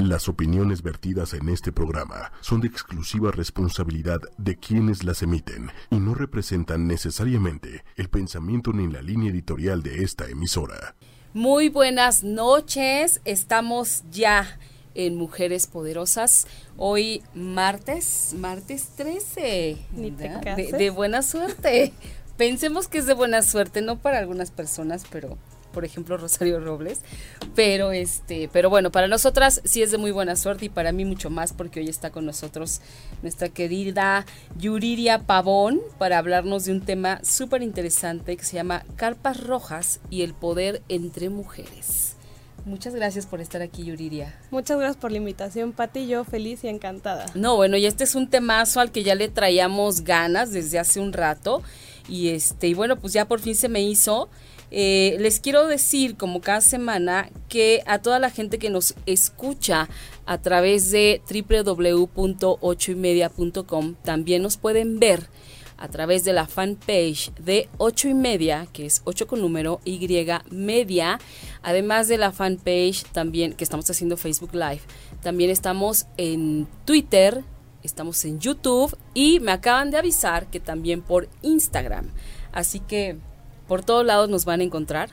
[0.00, 5.96] Las opiniones vertidas en este programa son de exclusiva responsabilidad de quienes las emiten y
[5.96, 10.94] no representan necesariamente el pensamiento ni la línea editorial de esta emisora.
[11.34, 14.58] Muy buenas noches, estamos ya
[14.94, 16.46] en Mujeres Poderosas.
[16.78, 19.76] Hoy martes, martes 13.
[19.92, 21.92] de, de buena suerte.
[22.38, 25.36] Pensemos que es de buena suerte, no para algunas personas, pero
[25.72, 27.00] por ejemplo Rosario Robles,
[27.54, 31.04] pero este, pero bueno, para nosotras sí es de muy buena suerte y para mí
[31.04, 32.80] mucho más porque hoy está con nosotros
[33.22, 34.26] nuestra querida
[34.58, 40.22] Yuriria Pavón para hablarnos de un tema súper interesante que se llama Carpas Rojas y
[40.22, 42.16] el poder entre mujeres.
[42.64, 44.38] Muchas gracias por estar aquí, Yuriria.
[44.50, 46.06] Muchas gracias por la invitación, Pati.
[46.06, 47.26] Yo feliz y encantada.
[47.34, 51.00] No, bueno, y este es un temazo al que ya le traíamos ganas desde hace
[51.00, 51.62] un rato.
[52.08, 54.28] Y este, y bueno, pues ya por fin se me hizo.
[54.70, 59.88] Eh, les quiero decir, como cada semana, que a toda la gente que nos escucha
[60.26, 65.28] a través de www.ochoymedia.com también nos pueden ver
[65.80, 69.98] a través de la fanpage de 8 y media, que es 8 con número Y
[70.50, 71.18] media,
[71.62, 74.82] además de la fanpage también que estamos haciendo Facebook Live.
[75.22, 77.42] También estamos en Twitter,
[77.82, 82.10] estamos en YouTube y me acaban de avisar que también por Instagram.
[82.52, 83.16] Así que
[83.70, 85.10] por todos lados nos van a encontrar.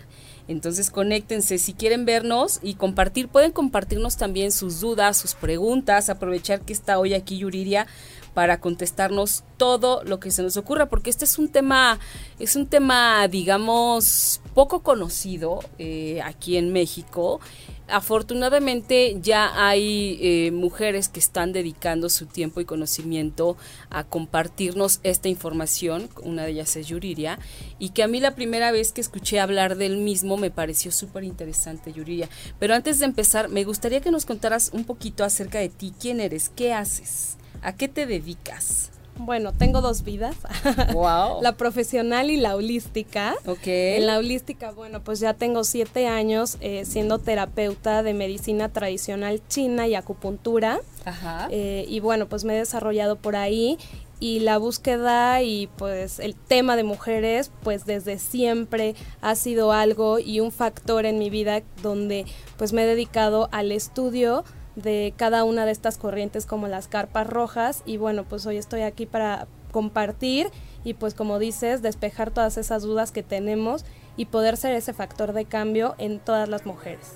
[0.48, 6.62] Entonces conéctense, si quieren vernos y compartir, pueden compartirnos también sus dudas, sus preguntas, aprovechar
[6.62, 7.86] que está hoy aquí Yuriria
[8.34, 12.00] para contestarnos todo lo que se nos ocurra, porque este es un tema,
[12.40, 17.40] es un tema, digamos, poco conocido eh, aquí en México
[17.88, 23.58] afortunadamente ya hay eh, mujeres que están dedicando su tiempo y conocimiento
[23.90, 27.40] a compartirnos esta información, una de ellas es Yuriria,
[27.80, 31.24] y que a mí la primera vez que escuché hablar del mismo me pareció súper
[31.24, 32.30] interesante, Yuriria.
[32.60, 36.20] Pero antes de empezar, me gustaría que nos contaras un poquito acerca de ti, quién
[36.20, 38.92] eres, qué haces, a qué te dedicas.
[39.20, 40.36] Bueno, tengo dos vidas.
[40.94, 41.42] Wow.
[41.42, 43.36] la profesional y la holística.
[43.46, 43.68] Ok.
[43.68, 49.42] En la holística, bueno, pues ya tengo siete años eh, siendo terapeuta de medicina tradicional
[49.48, 50.80] china y acupuntura.
[51.06, 51.48] Ajá.
[51.52, 53.78] Eh, y bueno, pues me he desarrollado por ahí
[54.20, 60.20] y la búsqueda y pues el tema de mujeres pues desde siempre ha sido algo
[60.20, 62.26] y un factor en mi vida donde
[62.58, 64.44] pues me he dedicado al estudio
[64.78, 68.82] de cada una de estas corrientes como las carpas rojas y bueno, pues hoy estoy
[68.82, 70.50] aquí para compartir
[70.84, 73.84] y pues como dices, despejar todas esas dudas que tenemos
[74.16, 77.14] y poder ser ese factor de cambio en todas las mujeres.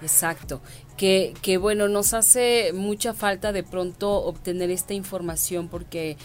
[0.00, 0.60] Exacto,
[0.96, 6.16] que, que bueno, nos hace mucha falta de pronto obtener esta información porque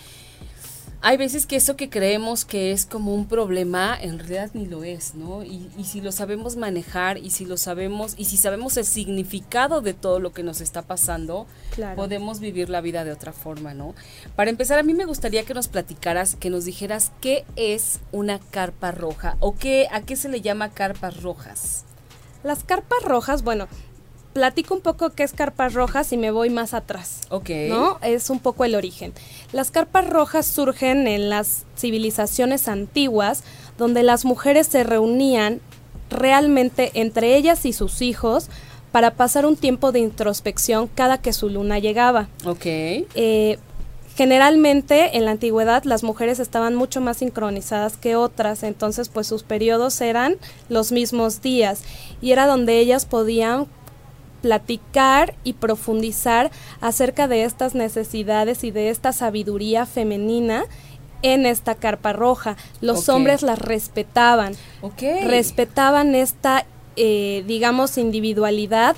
[1.02, 4.84] hay veces que eso que creemos que es como un problema, en realidad ni lo
[4.84, 5.44] es, ¿no?
[5.44, 9.94] Y, si lo sabemos manejar y si lo sabemos, y si sabemos el significado de
[9.94, 11.48] todo lo que nos está pasando,
[11.96, 13.96] podemos vivir la vida de otra forma, ¿no?
[14.36, 18.40] Para empezar, a mí me gustaría que nos platicaras, que nos dijeras qué es una
[18.40, 21.86] carpa roja o qué, a qué se le llama carpas rojas.
[22.44, 23.68] Las carpas rojas, bueno,
[24.34, 27.22] platico un poco qué es carpas rojas y me voy más atrás.
[27.30, 27.50] Ok.
[27.70, 28.00] ¿No?
[28.02, 29.14] Es un poco el origen.
[29.52, 33.44] Las carpas rojas surgen en las civilizaciones antiguas,
[33.78, 35.62] donde las mujeres se reunían
[36.10, 38.50] realmente entre ellas y sus hijos
[38.92, 42.28] para pasar un tiempo de introspección cada que su luna llegaba.
[42.46, 42.66] Ok.
[42.66, 43.60] Eh,
[44.16, 49.44] generalmente en la antigüedad las mujeres estaban mucho más sincronizadas que otras, entonces pues sus
[49.44, 50.36] periodos eran
[50.68, 51.84] los mismos días
[52.20, 53.68] y era donde ellas podían
[54.42, 56.52] platicar y profundizar
[56.82, 60.66] acerca de estas necesidades y de esta sabiduría femenina
[61.22, 62.56] en esta carpa roja.
[62.82, 64.54] Los hombres las respetaban,
[65.26, 68.96] respetaban esta, eh, digamos, individualidad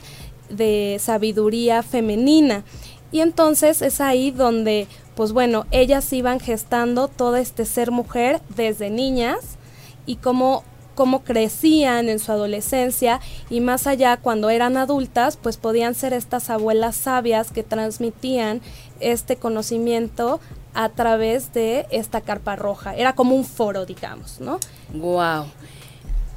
[0.49, 2.63] de sabiduría femenina.
[3.11, 8.89] Y entonces es ahí donde, pues bueno, ellas iban gestando todo este ser mujer desde
[8.89, 9.57] niñas
[10.05, 10.63] y como
[11.01, 16.51] cómo crecían en su adolescencia y más allá cuando eran adultas, pues podían ser estas
[16.51, 18.61] abuelas sabias que transmitían
[18.99, 20.39] este conocimiento
[20.75, 22.95] a través de esta carpa roja.
[22.95, 24.59] Era como un foro, digamos, ¿no?
[24.93, 25.45] Wow.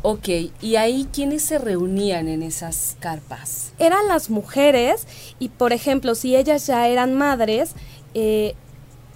[0.01, 0.29] Ok,
[0.63, 3.75] ¿y ahí quiénes se reunían en esas carpas?
[3.79, 5.07] Eran las mujeres
[5.39, 7.73] y, por ejemplo, si ellas ya eran madres,
[8.15, 8.55] eh,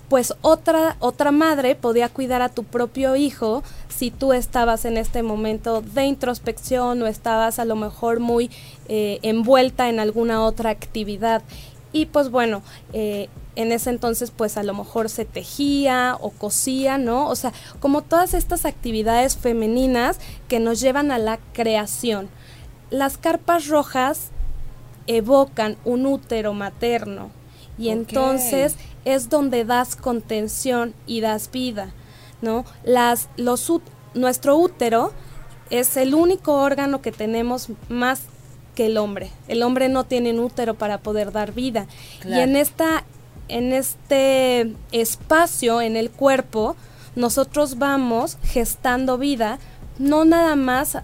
[0.08, 5.22] pues otra, otra madre podía cuidar a tu propio hijo si tú estabas en este
[5.22, 8.50] momento de introspección o estabas a lo mejor muy
[8.88, 11.42] eh, envuelta en alguna otra actividad.
[11.92, 12.62] Y pues bueno,
[12.92, 17.28] eh, en ese entonces pues a lo mejor se tejía o cosía, ¿no?
[17.28, 20.18] O sea, como todas estas actividades femeninas
[20.48, 22.28] que nos llevan a la creación.
[22.90, 24.30] Las carpas rojas
[25.06, 27.30] evocan un útero materno.
[27.78, 31.92] Y entonces es donde das contención y das vida,
[32.42, 32.64] ¿no?
[32.84, 33.72] Las, los,
[34.14, 35.12] nuestro útero
[35.70, 38.22] es el único órgano que tenemos más
[38.74, 39.30] que el hombre.
[39.46, 41.86] El hombre no tiene un útero para poder dar vida.
[42.24, 43.04] Y en esta
[43.48, 46.76] en este espacio en el cuerpo
[47.16, 49.58] nosotros vamos gestando vida
[49.98, 50.98] no nada más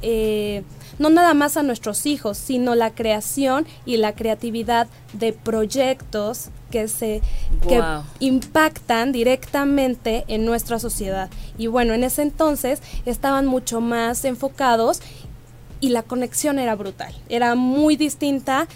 [0.00, 0.62] eh,
[0.98, 6.88] no nada más a nuestros hijos, sino la creación y la creatividad de proyectos que
[6.88, 7.22] se
[7.68, 7.82] que
[8.18, 11.28] impactan directamente en nuestra sociedad.
[11.58, 15.00] Y bueno, en ese entonces estaban mucho más enfocados
[15.80, 17.14] y la conexión era brutal.
[17.28, 18.66] Era muy distinta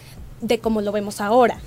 [0.41, 1.59] de como lo vemos ahora.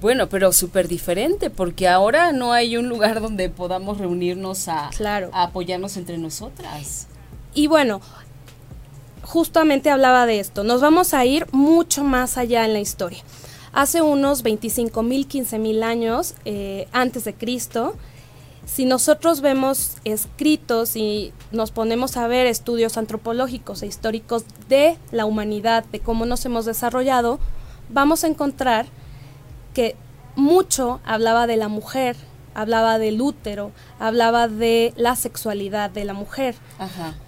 [0.00, 4.90] Bueno, pero súper diferente, porque ahora no hay un lugar donde podamos reunirnos a,
[5.32, 7.06] a apoyarnos entre nosotras.
[7.54, 8.00] Y bueno,
[9.32, 10.62] justamente hablaba de esto.
[10.62, 13.20] Nos vamos a ir mucho más allá en la historia.
[13.72, 17.94] Hace unos 25 mil, 15 mil años eh, antes de Cristo,
[18.66, 25.24] si nosotros vemos escritos y nos ponemos a ver estudios antropológicos e históricos de la
[25.24, 27.38] humanidad, de cómo nos hemos desarrollado,
[27.88, 28.84] vamos a encontrar
[29.72, 29.96] que
[30.36, 32.16] mucho hablaba de la mujer,
[32.54, 36.54] hablaba del útero, hablaba de la sexualidad de la mujer.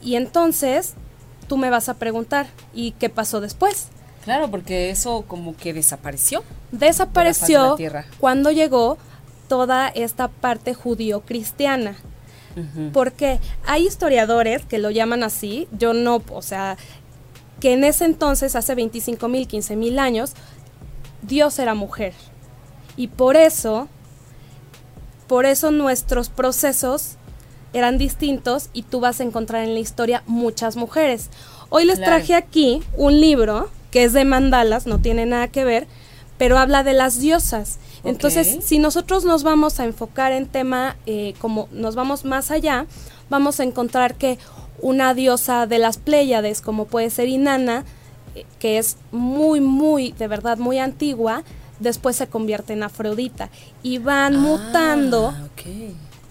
[0.03, 0.97] Y entonces
[1.45, 3.89] tú me vas a preguntar, ¿y qué pasó después?
[4.25, 6.43] Claro, porque eso como que desapareció.
[6.73, 7.77] Desapareció
[8.19, 8.97] cuando llegó
[9.49, 11.97] toda esta parte judío-cristiana.
[12.93, 16.77] Porque hay historiadores que lo llaman así, yo no, o sea,
[17.59, 20.35] que en ese entonces, hace 25 mil, 15 mil años,
[21.23, 22.15] Dios era mujer.
[22.97, 23.89] Y por eso,
[25.27, 27.17] por eso nuestros procesos
[27.75, 31.29] eran distintos y tú vas a encontrar en la historia muchas mujeres.
[31.69, 35.87] Hoy les traje aquí un libro que es de mandalas, no tiene nada que ver,
[36.39, 37.79] pero habla de las diosas.
[38.05, 42.87] Entonces, si nosotros nos vamos a enfocar en tema, eh, como nos vamos más allá,
[43.31, 44.39] vamos a encontrar que
[44.81, 47.85] una diosa de las Pléyades, como puede ser Inanna,
[48.35, 51.45] eh, que es muy, muy, de verdad, muy antigua,
[51.81, 53.49] después se convierte en Afrodita
[53.83, 55.35] y van ah, mutando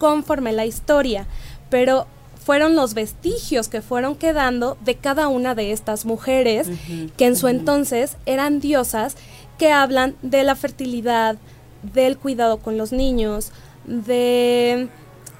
[0.04, 1.26] conforme la historia,
[1.70, 2.06] pero
[2.44, 6.68] fueron los vestigios que fueron quedando de cada una de estas mujeres
[7.16, 9.16] que en su entonces eran diosas
[9.56, 11.36] que hablan de la fertilidad,
[11.94, 13.50] del cuidado con los niños,
[13.86, 14.88] de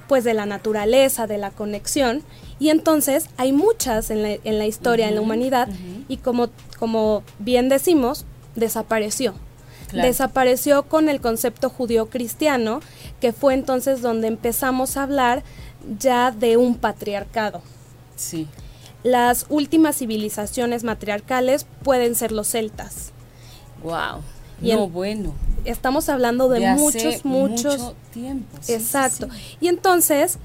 [0.07, 2.23] pues de la naturaleza, de la conexión.
[2.57, 5.69] Y entonces hay muchas en la, en la historia, en la humanidad,
[6.07, 8.25] y como, como bien decimos,
[8.55, 9.35] desapareció.
[9.91, 12.81] Desapareció con el concepto judío-cristiano,
[13.21, 15.43] que fue entonces donde empezamos a hablar
[15.99, 17.61] ya de un patriarcado.
[18.15, 18.47] Sí.
[19.03, 23.11] Las últimas civilizaciones matriarcales pueden ser los celtas.
[23.83, 24.21] Wow.
[24.61, 25.33] no, bueno.
[25.63, 28.57] Estamos hablando de, muchos, muchos mucho tiempo.
[28.67, 29.27] exacto.
[29.59, 30.37] Y entonces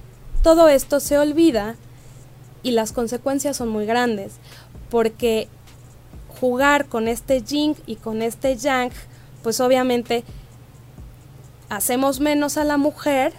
[0.42, 1.76] todo esto se olvida
[2.62, 4.34] y las consecuencias son muy grandes,
[4.90, 5.48] porque
[6.40, 8.90] jugar con este yin y con este yang
[9.42, 10.24] pues obviamente
[11.68, 13.32] hacemos menos a la mujer,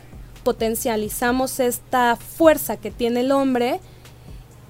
[0.43, 3.79] potencializamos esta fuerza que tiene el hombre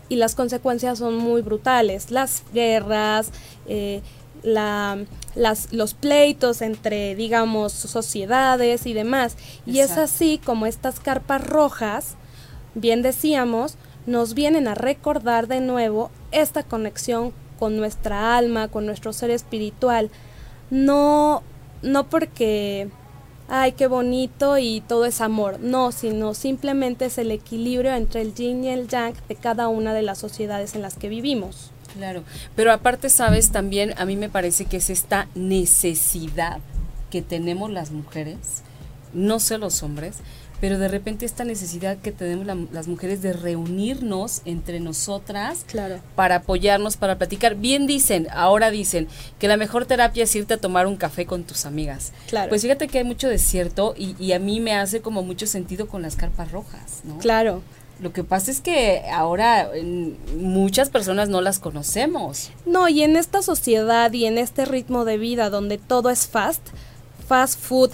[0.09, 2.11] y las consecuencias son muy brutales.
[2.11, 3.31] Las guerras,
[3.65, 4.01] eh,
[4.43, 9.37] las, los pleitos entre, digamos, sociedades y demás.
[9.65, 12.15] Y es así como estas carpas rojas,
[12.75, 19.13] bien decíamos, nos vienen a recordar de nuevo esta conexión con nuestra alma, con nuestro
[19.13, 20.09] ser espiritual
[20.71, 21.43] no,
[21.83, 22.89] no porque,
[23.47, 28.33] ay, qué bonito y todo es amor, no, sino simplemente es el equilibrio entre el
[28.33, 31.71] yin y el yang de cada una de las sociedades en las que vivimos.
[31.93, 32.23] Claro,
[32.55, 36.59] pero aparte, sabes, también a mí me parece que es esta necesidad
[37.09, 38.63] que tenemos las mujeres,
[39.13, 40.19] no sé los hombres,
[40.61, 45.99] pero de repente esta necesidad que tenemos las mujeres de reunirnos entre nosotras claro.
[46.15, 47.55] para apoyarnos, para platicar.
[47.55, 49.07] Bien dicen, ahora dicen
[49.39, 52.13] que la mejor terapia es irte a tomar un café con tus amigas.
[52.27, 52.49] Claro.
[52.49, 55.87] Pues fíjate que hay mucho desierto y, y a mí me hace como mucho sentido
[55.87, 57.17] con las carpas rojas, ¿no?
[57.17, 57.63] Claro.
[57.99, 59.69] Lo que pasa es que ahora
[60.37, 62.51] muchas personas no las conocemos.
[62.67, 66.61] No, y en esta sociedad y en este ritmo de vida donde todo es fast,
[67.27, 67.91] fast food,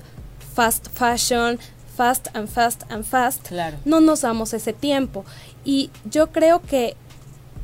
[0.54, 1.60] fast fashion,
[1.98, 3.52] fast and fast and fast,
[3.84, 5.26] no nos damos ese tiempo.
[5.66, 6.96] Y yo creo que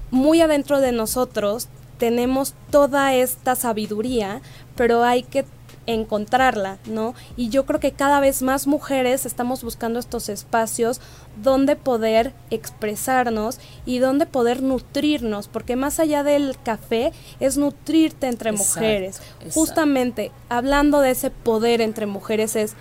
[0.09, 1.67] muy adentro de nosotros
[1.99, 4.41] tenemos toda esta sabiduría,
[4.75, 5.45] pero hay que
[5.85, 7.13] encontrarla, ¿no?
[7.35, 11.01] Y yo creo que cada vez más mujeres estamos buscando estos espacios
[11.41, 18.51] donde poder expresarnos y donde poder nutrirnos, porque más allá del café es nutrirte entre
[18.51, 19.21] mujeres.
[19.53, 22.75] Justamente hablando de ese poder entre mujeres es,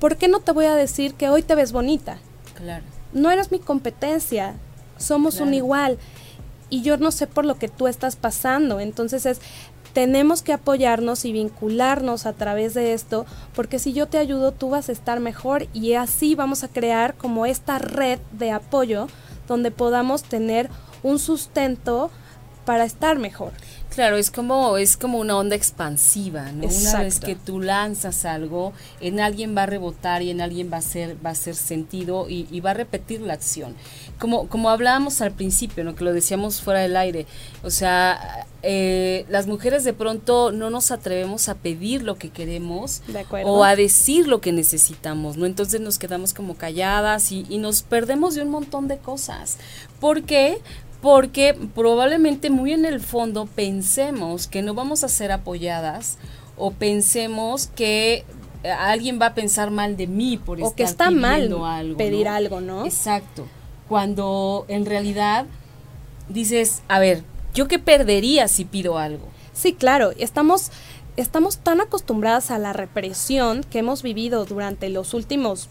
[0.00, 2.18] ¿por qué no te voy a decir que hoy te ves bonita?
[2.54, 2.84] Claro.
[3.12, 4.54] No eres mi competencia,
[4.96, 5.98] somos un igual
[6.68, 8.80] y yo no sé por lo que tú estás pasando.
[8.80, 9.40] Entonces es
[9.92, 14.70] tenemos que apoyarnos y vincularnos a través de esto, porque si yo te ayudo, tú
[14.70, 19.08] vas a estar mejor y así vamos a crear como esta red de apoyo
[19.48, 20.70] donde podamos tener
[21.02, 22.10] un sustento
[22.64, 23.52] para estar mejor.
[23.90, 26.68] Claro, es como es como una onda expansiva, ¿no?
[26.68, 30.78] Una vez que tú lanzas algo, en alguien va a rebotar y en alguien va
[30.78, 33.74] a ser va a ser sentido y, y va a repetir la acción
[34.20, 35.96] como, como hablábamos al principio, ¿no?
[35.96, 37.26] que lo decíamos fuera del aire,
[37.64, 43.02] o sea, eh, las mujeres de pronto no nos atrevemos a pedir lo que queremos
[43.42, 45.46] o a decir lo que necesitamos, ¿no?
[45.46, 49.56] Entonces nos quedamos como calladas y, y nos perdemos de un montón de cosas.
[49.98, 50.58] ¿Por qué?
[51.00, 56.18] Porque probablemente muy en el fondo pensemos que no vamos a ser apoyadas
[56.56, 58.24] o pensemos que
[58.78, 62.60] alguien va a pensar mal de mí por o que está mal algo, pedir algo,
[62.60, 62.84] ¿no?
[62.84, 63.46] Exacto
[63.90, 65.46] cuando en realidad
[66.28, 69.26] dices, a ver, ¿yo qué perdería si pido algo?
[69.52, 70.70] Sí, claro, estamos,
[71.16, 75.68] estamos tan acostumbradas a la represión que hemos vivido durante los últimos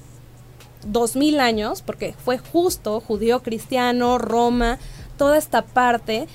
[0.86, 4.79] dos mil años, porque fue justo judío, cristiano, Roma,
[5.20, 6.28] toda esta parte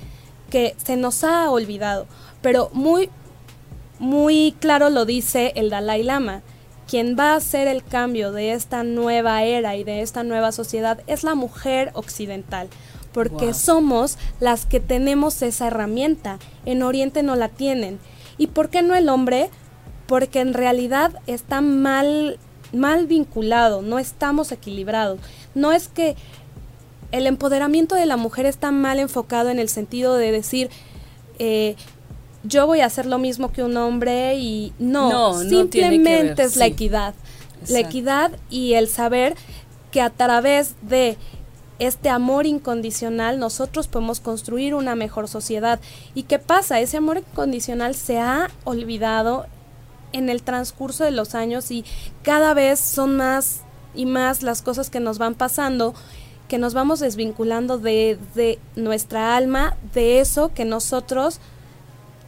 [0.50, 2.06] que se nos ha olvidado.
[2.40, 3.10] Pero muy,
[3.98, 6.42] muy claro lo dice el Dalai Lama
[6.88, 11.00] quien va a hacer el cambio de esta nueva era y de esta nueva sociedad
[11.06, 12.68] es la mujer occidental,
[13.12, 16.38] porque somos las que tenemos esa herramienta.
[16.66, 17.98] En Oriente no la tienen.
[18.38, 19.50] ¿Y por qué no el hombre?
[20.06, 22.38] Porque en realidad está mal,
[22.72, 25.20] mal vinculado, no estamos equilibrados.
[25.54, 26.16] No es que
[27.14, 30.68] el empoderamiento de la mujer está mal enfocado en el sentido de decir,
[31.38, 31.76] eh,
[32.42, 37.14] yo voy a hacer lo mismo que un hombre y no, simplemente es la equidad.
[37.68, 39.36] La equidad y el saber
[39.92, 41.16] que a través de
[41.78, 45.78] este amor incondicional nosotros podemos construir una mejor sociedad.
[46.16, 46.80] ¿Y qué pasa?
[46.80, 49.46] Ese amor incondicional se ha olvidado
[50.12, 51.84] en el transcurso de los años y
[52.24, 53.60] cada vez son más
[53.94, 55.94] y más las cosas que nos van pasando
[56.48, 61.40] que nos vamos desvinculando de, de nuestra alma, de eso que nosotros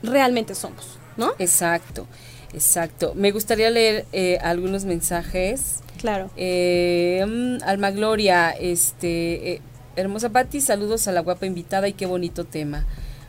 [0.03, 1.33] realmente somos, ¿no?
[1.39, 2.07] Exacto,
[2.53, 3.13] exacto.
[3.15, 5.81] Me gustaría leer eh, algunos mensajes.
[5.99, 6.31] Claro.
[6.37, 9.61] Eh, mm, Alma Gloria, este, eh,
[9.97, 12.87] hermosa Patti, saludos a la guapa invitada y qué bonito tema.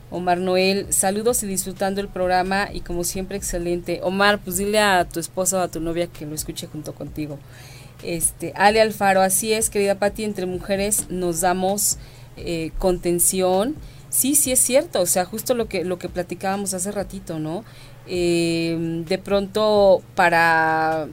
[0.10, 4.00] Omar Noel, saludos y disfrutando el programa y como siempre excelente.
[4.04, 7.40] Omar, pues dile a tu esposa o a tu novia que lo escuche junto contigo.
[8.04, 11.98] Este, Ale Alfaro, así es, querida Patti, entre mujeres nos damos
[12.78, 13.76] contención
[14.10, 17.64] Sí, sí es cierto, o sea, justo lo que, lo que platicábamos hace ratito, ¿no?
[18.08, 21.08] Eh, de pronto para...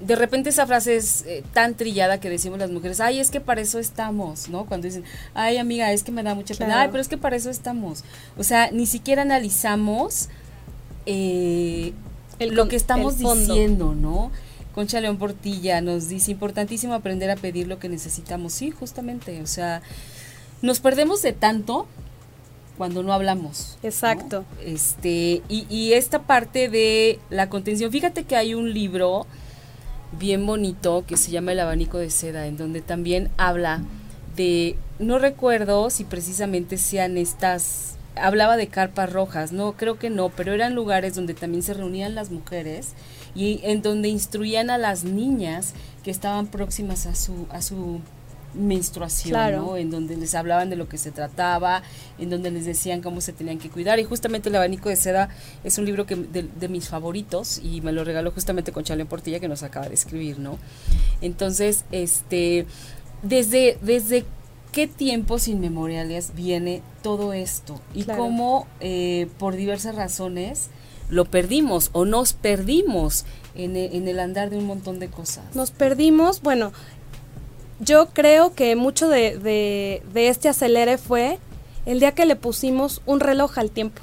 [0.00, 3.40] De repente esa frase es eh, tan trillada que decimos las mujeres, ay, es que
[3.40, 4.66] para eso estamos, ¿no?
[4.66, 7.34] Cuando dicen, ay, amiga, es que me da mucha pena, ay, pero es que para
[7.34, 8.04] eso estamos.
[8.36, 10.28] O sea, ni siquiera analizamos
[11.06, 11.92] eh,
[12.38, 14.30] lo que estamos diciendo, ¿no?
[14.76, 18.52] Concha León Portilla nos dice, importantísimo aprender a pedir lo que necesitamos.
[18.52, 19.80] Sí, justamente, o sea,
[20.60, 21.86] nos perdemos de tanto
[22.76, 23.78] cuando no hablamos.
[23.82, 24.44] Exacto.
[24.62, 29.26] Este, y, y, esta parte de la contención, fíjate que hay un libro
[30.18, 33.80] bien bonito que se llama El abanico de seda, en donde también habla
[34.36, 40.28] de, no recuerdo si precisamente sean estas, hablaba de carpas rojas, no, creo que no,
[40.28, 42.92] pero eran lugares donde también se reunían las mujeres
[43.36, 48.00] y en donde instruían a las niñas que estaban próximas a su, a su
[48.54, 49.76] menstruación, ¿no?
[49.76, 51.82] En donde les hablaban de lo que se trataba,
[52.18, 53.98] en donde les decían cómo se tenían que cuidar.
[53.98, 55.28] Y justamente El abanico de seda
[55.62, 59.40] es un libro que de, mis favoritos y me lo regaló justamente con Chale Portilla
[59.40, 60.58] que nos acaba de escribir, ¿no?
[61.20, 62.66] Entonces, este,
[63.22, 64.24] desde, desde
[64.72, 70.70] qué tiempos inmemoriales viene todo esto y cómo eh, por diversas razones
[71.08, 75.44] lo perdimos o nos perdimos en, en, el andar de un montón de cosas.
[75.54, 76.72] Nos perdimos, bueno,
[77.80, 81.38] yo creo que mucho de, de, este acelere fue
[81.84, 84.02] el día que le pusimos un reloj al tiempo.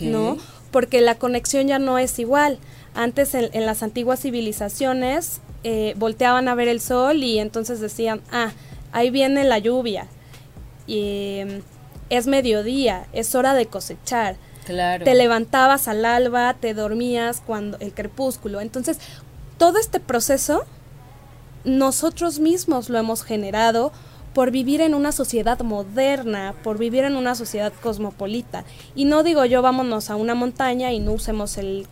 [0.00, 0.36] ¿No?
[0.70, 2.58] Porque la conexión ya no es igual.
[2.94, 8.52] Antes en, las antiguas civilizaciones eh, volteaban a ver el sol y entonces decían, ah,
[8.92, 10.06] ahí viene la lluvia.
[10.86, 11.62] Y, em,
[12.10, 14.36] es mediodía, es hora de cosechar.
[15.04, 18.60] Te levantabas al alba, te dormías cuando el crepúsculo.
[18.60, 18.98] Entonces,
[19.58, 20.64] todo este proceso
[21.64, 23.92] nosotros mismos lo hemos generado
[24.32, 28.64] por vivir en una sociedad moderna, por vivir en una sociedad cosmopolita.
[28.94, 31.86] Y no digo yo vámonos a una montaña y no usemos el,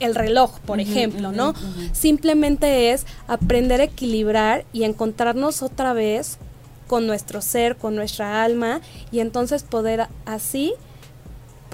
[0.00, 1.54] reloj, por ejemplo, ¿no?
[1.92, 6.38] Simplemente es aprender a equilibrar y encontrarnos otra vez
[6.86, 8.80] con nuestro ser, con nuestra alma,
[9.10, 10.74] y entonces poder así,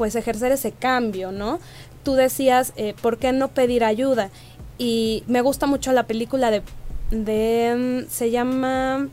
[0.02, 1.61] pues ejercer ese cambio, ¿no?
[2.02, 4.30] Tú decías, eh, ¿por qué no pedir ayuda?
[4.76, 6.61] Y me gusta mucho la película de,
[7.12, 9.06] de mm, se llama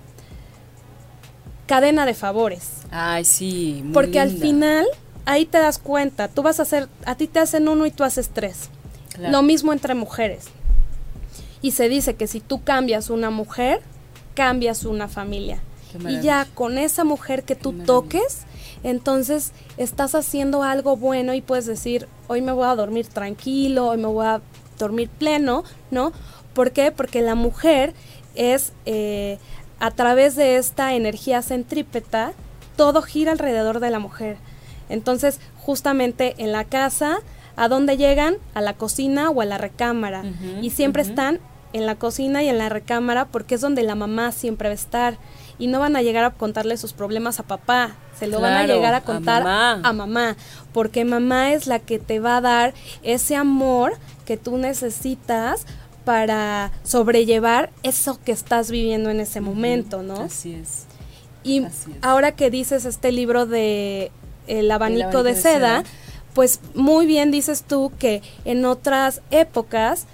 [1.67, 2.71] Cadena de Favores.
[2.89, 3.87] Ay, sí.
[3.93, 4.87] Porque al final,
[5.25, 8.03] ahí te das cuenta, tú vas a hacer, a ti te hacen uno y tú
[8.03, 8.71] haces tres.
[9.19, 10.45] Lo mismo entre mujeres.
[11.61, 13.81] Y se dice que si tú cambias una mujer,
[14.33, 15.61] cambias una familia
[16.07, 18.43] y ya con esa mujer que tú toques,
[18.83, 23.97] entonces estás haciendo algo bueno y puedes decir, hoy me voy a dormir tranquilo, hoy
[23.97, 24.41] me voy a
[24.77, 26.13] dormir pleno, ¿no?
[26.53, 26.91] ¿Por qué?
[26.91, 27.93] Porque la mujer
[28.35, 29.37] es, eh,
[29.79, 32.33] a través de esta energía centrípeta,
[32.75, 34.37] todo gira alrededor de la mujer.
[34.89, 37.19] Entonces, justamente en la casa,
[37.55, 38.37] ¿a dónde llegan?
[38.53, 40.23] A la cocina o a la recámara.
[40.61, 41.39] y siempre están
[41.73, 44.75] en la cocina y en la recámara porque es donde la mamá siempre va a
[44.75, 45.17] estar
[45.59, 48.65] y no van a llegar a contarle sus problemas a papá, se lo van a
[48.65, 50.35] llegar a contar a mamá.
[50.73, 52.73] porque mamá es la que te va a dar
[53.03, 55.65] ese amor que tú necesitas
[56.05, 60.21] para sobrellevar eso que estás viviendo en ese momento, ¿no?
[60.21, 60.85] Así es.
[61.43, 61.65] Y
[62.01, 64.11] ahora que dices este libro de
[64.47, 65.83] El abanico, de, seda,
[66.33, 70.07] pues muy bien dices tú que en otras épocas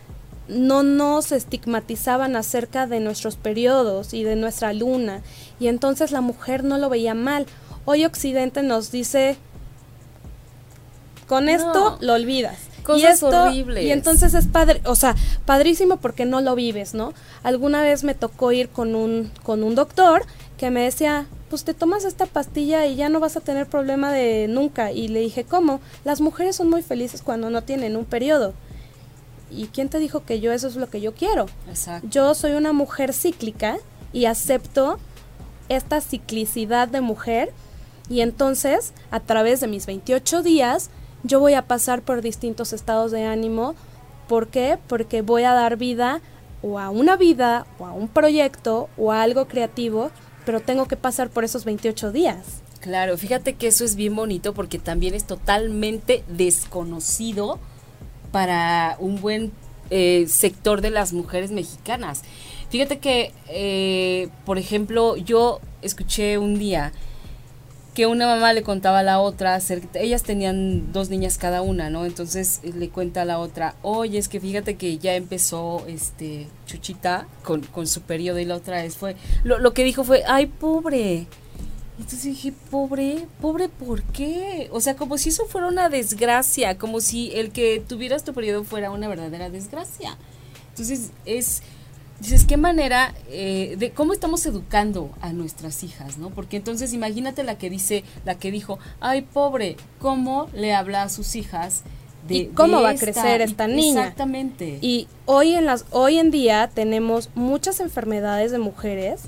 [0.47, 5.21] no nos estigmatizaban acerca de nuestros periodos y de nuestra luna,
[5.59, 7.45] y entonces la mujer no lo veía mal.
[7.85, 9.37] Hoy Occidente nos dice,
[11.27, 12.57] con esto lo olvidas.
[12.83, 13.83] Cosas y esto, horribles.
[13.83, 17.13] Y entonces es padre, o sea, padrísimo porque no lo vives, ¿no?
[17.41, 20.23] Alguna vez me tocó ir con un, con un doctor
[20.57, 24.11] que me decía, pues te tomas esta pastilla y ya no vas a tener problema
[24.11, 24.91] de nunca.
[24.91, 25.79] Y le dije, ¿cómo?
[26.03, 28.53] Las mujeres son muy felices cuando no tienen un periodo.
[29.49, 31.45] ¿Y quién te dijo que yo eso es lo que yo quiero?
[31.69, 32.07] Exacto.
[32.09, 33.77] Yo soy una mujer cíclica
[34.11, 34.97] y acepto
[35.69, 37.51] esta ciclicidad de mujer
[38.09, 40.89] y entonces a través de mis 28 días
[41.23, 43.75] yo voy a pasar por distintos estados de ánimo.
[44.27, 44.77] ¿Por qué?
[44.87, 46.21] Porque voy a dar vida
[46.61, 50.11] o a una vida o a un proyecto o a algo creativo,
[50.45, 52.61] pero tengo que pasar por esos 28 días.
[52.79, 57.59] Claro, fíjate que eso es bien bonito porque también es totalmente desconocido
[58.31, 59.51] para un buen
[59.89, 62.23] eh, sector de las mujeres mexicanas.
[62.69, 66.91] Fíjate que, eh, por ejemplo, yo escuché un día
[67.93, 69.57] que una mamá le contaba a la otra,
[69.93, 72.05] ellas tenían dos niñas cada una, ¿no?
[72.05, 76.47] Entonces eh, le cuenta a la otra, oye, es que fíjate que ya empezó este
[76.67, 80.23] Chuchita con, con su periodo y la otra vez fue, lo, lo que dijo fue,
[80.27, 81.27] ay, pobre,
[81.97, 84.69] entonces dije, pobre, pobre, ¿por qué?
[84.71, 88.63] O sea, como si eso fuera una desgracia, como si el que tuvieras tu periodo
[88.65, 90.17] fuera una verdadera desgracia.
[90.69, 91.61] Entonces es,
[92.19, 96.31] dices, ¿qué manera eh, de cómo estamos educando a nuestras hijas, no?
[96.31, 101.09] Porque entonces imagínate la que dice, la que dijo, ay, pobre, ¿cómo le habla a
[101.09, 101.83] sus hijas?
[102.27, 104.01] De, ¿Y cómo va a crecer esta niña?
[104.01, 104.79] Exactamente.
[104.81, 109.21] Y hoy en las, hoy en día tenemos muchas enfermedades de mujeres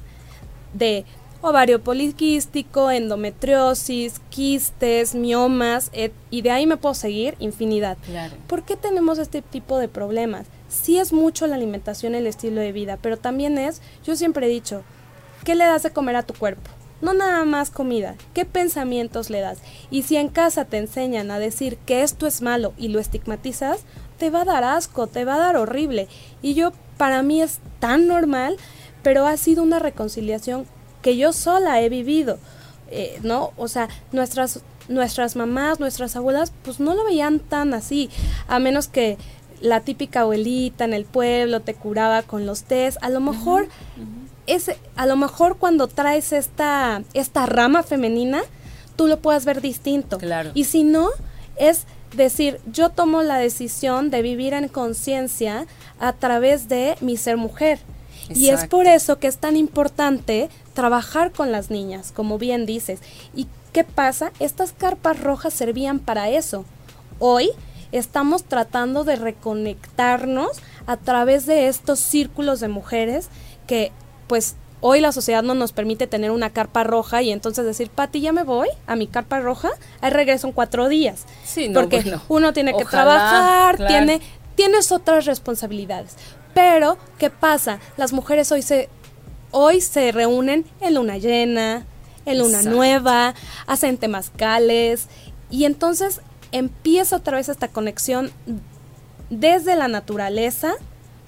[0.74, 1.06] de
[1.42, 5.92] ovario poliquístico, endometriosis, quistes, miomas,
[6.30, 7.98] y de ahí me puedo seguir infinidad.
[8.48, 10.48] ¿Por qué tenemos este tipo de problemas?
[10.68, 14.50] Sí es mucho la alimentación, el estilo de vida, pero también es, yo siempre he
[14.50, 14.84] dicho,
[15.44, 16.70] ¿qué le das de comer a tu cuerpo?
[17.00, 19.60] No nada más comida, ¿qué pensamientos le das?
[19.92, 23.82] Y si en casa te enseñan a decir que esto es malo y lo estigmatizas,
[24.18, 26.08] te va a dar asco, te va a dar horrible.
[26.42, 28.58] Y yo, para mí es tan normal,
[29.04, 30.66] pero ha sido una reconciliación
[31.08, 32.38] que yo sola he vivido,
[32.92, 33.54] eh, ¿no?
[33.56, 38.10] O sea, nuestras, nuestras mamás, nuestras abuelas, pues no lo veían tan así,
[38.50, 39.18] a menos que
[39.62, 43.70] la típica abuelita en el pueblo te curaba con los tés, a lo mejor
[44.98, 48.42] a lo mejor cuando traes esta esta rama femenina
[48.98, 50.18] tú lo puedas ver distinto.
[50.18, 50.52] Claro.
[50.56, 51.08] Y si no
[51.56, 51.86] es
[52.18, 55.68] decir, yo tomo la decisión de vivir en conciencia
[56.02, 57.80] a través de mi ser mujer.
[58.30, 63.00] Y es por eso que es tan importante trabajar con las niñas, como bien dices.
[63.36, 64.32] ¿Y qué pasa?
[64.40, 66.66] Estas carpas rojas servían para eso.
[67.20, 67.52] Hoy
[67.92, 73.30] estamos tratando de reconectarnos a través de estos círculos de mujeres
[73.66, 73.92] que
[74.28, 78.22] pues hoy la sociedad no nos permite tener una carpa roja y entonces decir, Pati,
[78.22, 79.70] ya me voy a mi carpa roja,
[80.02, 81.26] ahí regreso en cuatro días.
[81.44, 83.92] Sí, no, porque bueno, uno tiene que ojalá, trabajar, claro.
[83.92, 84.22] tiene,
[84.56, 86.16] tienes otras responsabilidades.
[86.58, 87.78] Pero, ¿qué pasa?
[87.98, 88.90] Las mujeres hoy se,
[89.52, 91.86] hoy se reúnen en luna llena,
[92.26, 92.76] en luna Exacto.
[92.76, 93.36] nueva,
[93.68, 95.06] hacen temazcales
[95.52, 98.32] y entonces empieza otra vez esta conexión
[99.30, 100.74] desde la naturaleza,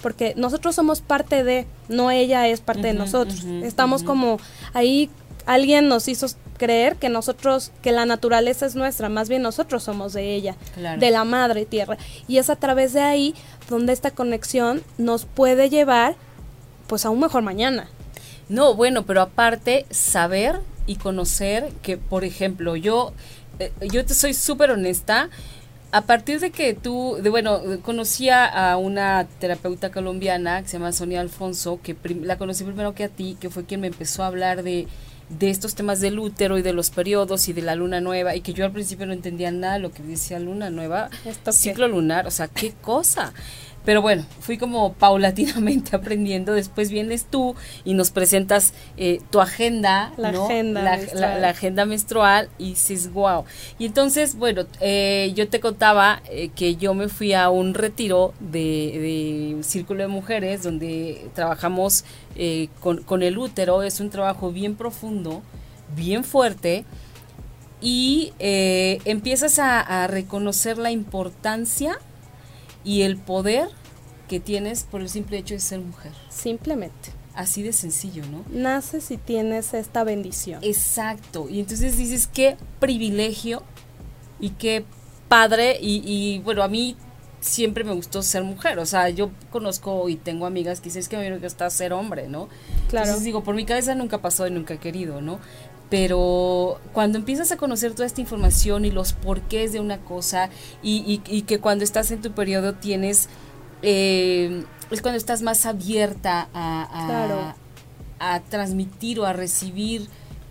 [0.02, 3.44] porque nosotros somos parte de, no ella es parte de nosotros.
[3.62, 4.38] Estamos como
[4.74, 5.10] ahí
[5.46, 6.26] alguien nos hizo
[6.60, 11.00] creer que nosotros, que la naturaleza es nuestra, más bien nosotros somos de ella, Claro.
[11.00, 11.96] de la madre tierra.
[12.28, 13.34] Y es a través de ahí
[13.70, 16.16] donde esta conexión nos puede llevar
[16.86, 17.88] pues a un mejor mañana.
[18.50, 23.14] No, bueno, pero aparte, saber y conocer que, por ejemplo, yo,
[23.58, 25.30] eh, yo te soy súper honesta.
[25.92, 30.92] A partir de que tú, de, bueno, conocía a una terapeuta colombiana que se llama
[30.92, 34.26] Sonia Alfonso, que la conocí primero que a ti, que fue quien me empezó a
[34.26, 34.86] hablar de,
[35.30, 38.40] de estos temas del útero y de los periodos y de la luna nueva, y
[38.40, 41.56] que yo al principio no entendía nada de lo que decía luna nueva, ¿Esto qué?
[41.56, 43.32] ciclo lunar, o sea, qué cosa.
[43.84, 46.52] Pero bueno, fui como paulatinamente aprendiendo.
[46.52, 50.44] Después vienes tú y nos presentas eh, tu agenda, La ¿no?
[50.44, 51.20] agenda la, menstrual.
[51.20, 53.44] la- la agenda menstrual y dices, wow.
[53.78, 58.34] Y entonces, bueno, eh, yo te contaba eh, que yo me fui a un retiro
[58.38, 62.04] de, de Círculo de Mujeres donde trabajamos
[62.36, 63.82] eh, con, con el útero.
[63.82, 65.42] Es un trabajo bien profundo,
[65.96, 66.84] bien fuerte
[67.80, 71.98] y eh, empiezas a, a reconocer la importancia
[72.84, 73.68] y el poder
[74.28, 76.12] que tienes por el simple hecho de ser mujer.
[76.28, 77.10] Simplemente.
[77.34, 78.44] Así de sencillo, ¿no?
[78.50, 80.60] Naces y tienes esta bendición.
[80.62, 81.48] Exacto.
[81.48, 83.62] Y entonces dices, qué privilegio
[84.40, 84.84] y qué
[85.28, 85.78] padre.
[85.80, 86.96] Y, y, bueno, a mí
[87.40, 88.78] siempre me gustó ser mujer.
[88.78, 91.68] O sea, yo conozco y tengo amigas que dicen, es que a mí me gusta
[91.70, 92.48] ser hombre, ¿no?
[92.88, 93.06] Claro.
[93.06, 95.40] Entonces digo, por mi cabeza nunca pasó y nunca he querido, ¿no?
[95.90, 100.48] Pero cuando empiezas a conocer toda esta información y los porqués de una cosa
[100.82, 103.28] y, y- y que cuando estás en tu periodo tienes,
[103.82, 107.54] eh, es cuando estás más abierta a, a- Claro.
[108.20, 110.06] a transmitir o a recibir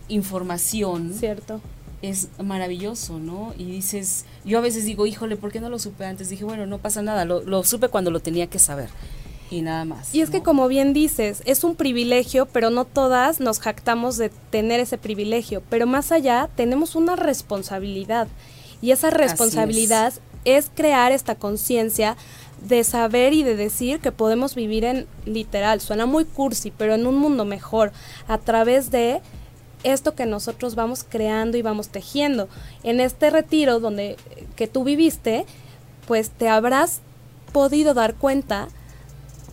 [0.10, 1.62] información, ¿Cierto?
[2.02, 3.54] es maravilloso, ¿no?
[3.58, 6.30] Y dices, yo a veces digo, híjole, ¿por qué no lo supe antes?
[6.30, 8.90] Dije, bueno, no pasa nada, lo, lo supe cuando lo tenía que saber.
[9.52, 10.14] Y nada más.
[10.14, 14.30] Y es que como bien dices, es un privilegio, pero no todas nos jactamos de
[14.52, 15.64] tener ese privilegio.
[15.70, 18.28] Pero más allá, tenemos una responsabilidad.
[18.82, 20.14] Y esa responsabilidad
[20.46, 20.72] es.
[20.74, 22.16] crear esta conciencia
[22.68, 27.08] de saber y de decir que podemos vivir en literal, suena muy cursi, pero en
[27.08, 27.92] un mundo mejor,
[28.28, 29.22] a través de
[29.84, 32.50] esto que nosotros vamos creando y vamos tejiendo.
[32.84, 34.18] En este retiro donde
[34.56, 35.46] que tú viviste,
[36.08, 37.02] pues te habrás
[37.54, 38.68] podido dar cuenta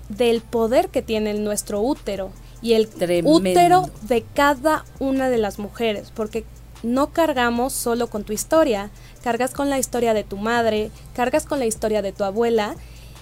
[0.08, 2.30] del poder que tiene nuestro útero
[2.62, 3.30] y el Tremendo.
[3.30, 6.44] útero de cada una de las mujeres, porque
[6.82, 8.90] no cargamos solo con tu historia,
[9.22, 12.76] cargas con la historia de tu madre, cargas con la historia de tu abuela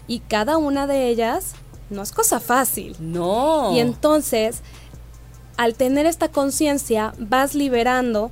[0.06, 1.52] y cada una de ellas
[1.90, 2.96] no es cosa fácil.
[3.00, 3.72] No.
[3.74, 4.60] Y entonces,
[5.56, 8.30] al tener esta conciencia, vas liberando,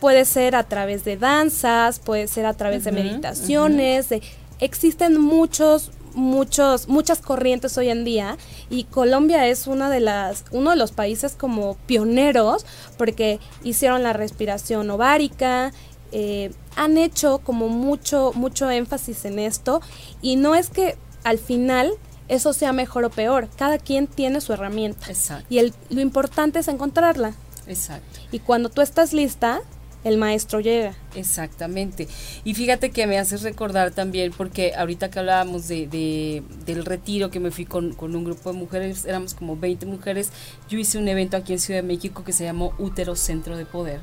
[0.00, 4.22] puede ser a través de danzas, puede ser a través de meditaciones, de-
[4.58, 8.36] existen muchos muchos muchas corrientes hoy en día
[8.70, 12.64] y Colombia es una de las uno de los países como pioneros
[12.98, 15.72] porque hicieron la respiración ovárica
[16.12, 19.80] eh, han hecho como mucho mucho énfasis en esto
[20.20, 21.92] y no es que al final
[22.28, 25.46] eso sea mejor o peor cada quien tiene su herramienta Exacto.
[25.48, 27.34] y el, lo importante es encontrarla
[27.66, 28.20] Exacto.
[28.30, 29.60] y cuando tú estás lista
[30.04, 32.08] el maestro llega Exactamente.
[32.44, 37.30] Y fíjate que me haces recordar también, porque ahorita que hablábamos de, de- del retiro
[37.30, 40.30] que me fui con, con un grupo de mujeres, éramos como 20 mujeres,
[40.68, 43.66] yo hice un evento aquí en Ciudad de México que se llamó Útero Centro de
[43.66, 44.00] Poder.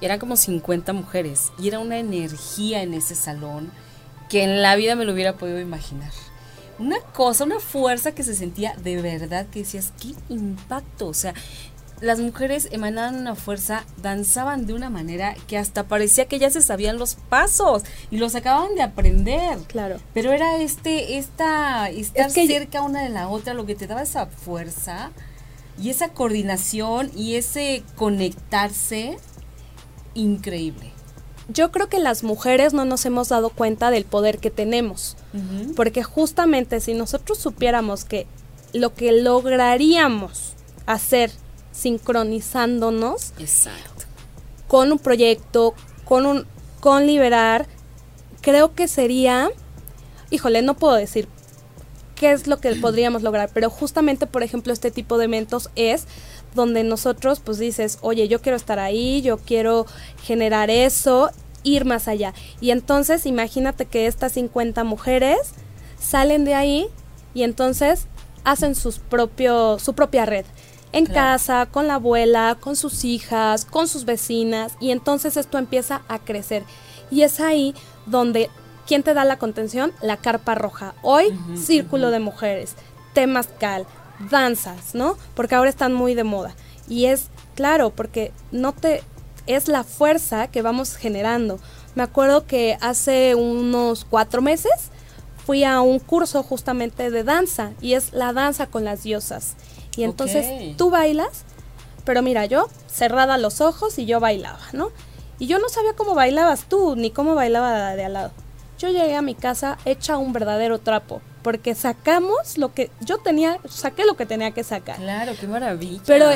[0.00, 3.70] Eran como 50 mujeres y era una energía en ese salón
[4.28, 6.12] que en la vida me lo hubiera podido imaginar.
[6.78, 11.08] Una cosa, una fuerza que se sentía de verdad, que decías, qué impacto.
[11.08, 11.34] O sea,
[12.00, 16.62] las mujeres emanaban una fuerza, danzaban de una manera que hasta parecía que ya se
[16.62, 19.58] sabían los pasos y los acababan de aprender.
[19.66, 23.74] claro Pero era este, esta, estar Es que- cerca una de la otra lo que
[23.74, 25.10] te daba esa fuerza
[25.80, 29.18] y esa coordinación y ese conectarse
[30.14, 30.90] increíble.
[31.48, 35.16] yo creo que las mujeres no nos hemos dado cuenta del poder que tenemos
[35.76, 38.26] Porque justamente si nosotros supiéramos que
[38.72, 40.54] lo que lograríamos
[40.86, 41.30] hacer
[41.78, 44.04] sincronizándonos Exacto.
[44.66, 46.46] con un proyecto, con un
[46.80, 47.66] con liberar,
[48.40, 49.50] creo que sería,
[50.30, 51.28] híjole, no puedo decir
[52.14, 53.50] qué es lo que podríamos lograr.
[53.52, 56.06] Pero justamente, por ejemplo, este tipo de eventos es
[56.54, 59.86] donde nosotros pues dices, oye, yo quiero estar ahí, yo quiero
[60.22, 61.30] generar eso,
[61.62, 62.34] ir más allá.
[62.60, 65.38] Y entonces imagínate que estas 50 mujeres
[65.98, 66.86] salen de ahí
[67.34, 68.06] y entonces
[68.44, 70.46] hacen sus propio, su propia red.
[70.92, 76.02] En casa, con la abuela, con sus hijas, con sus vecinas, y entonces esto empieza
[76.08, 76.64] a crecer.
[77.10, 77.74] Y es ahí
[78.06, 78.50] donde,
[78.86, 79.92] ¿quién te da la contención?
[80.00, 80.94] La carpa roja.
[81.02, 82.74] Hoy, círculo de mujeres,
[83.58, 83.86] cal
[84.30, 85.16] danzas, ¿no?
[85.34, 86.54] Porque ahora están muy de moda.
[86.88, 89.02] Y es claro, porque no te
[89.46, 91.58] es la fuerza que vamos generando.
[91.94, 94.90] Me acuerdo que hace unos cuatro meses
[95.46, 99.54] fui a un curso justamente de danza y es la danza con las diosas.
[99.96, 101.44] Y entonces tú bailas,
[102.04, 104.90] pero mira, yo cerrada los ojos y yo bailaba, ¿no?
[105.38, 108.30] Y yo no sabía cómo bailabas tú, ni cómo bailaba de al lado.
[108.78, 113.58] Yo llegué a mi casa hecha un verdadero trapo porque sacamos lo que yo tenía,
[113.68, 114.96] saqué lo que tenía que sacar.
[114.96, 116.02] Claro, qué maravilla.
[116.06, 116.28] Pero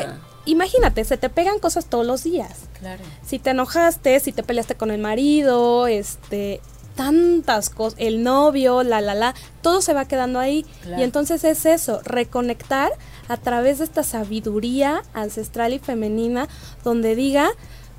[0.45, 2.61] imagínate, se te pegan cosas todos los días.
[2.79, 3.03] Claro.
[3.25, 6.61] Si te enojaste, si te peleaste con el marido, este,
[6.95, 10.65] tantas cosas, el novio, la, la, la, todo se va quedando ahí.
[10.97, 12.91] Y entonces es eso, reconectar
[13.27, 16.47] a través de esta sabiduría ancestral y femenina,
[16.83, 17.49] donde diga,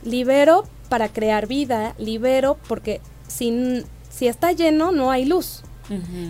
[0.02, 5.62] libero para crear vida, libero porque si, si está lleno no hay luz.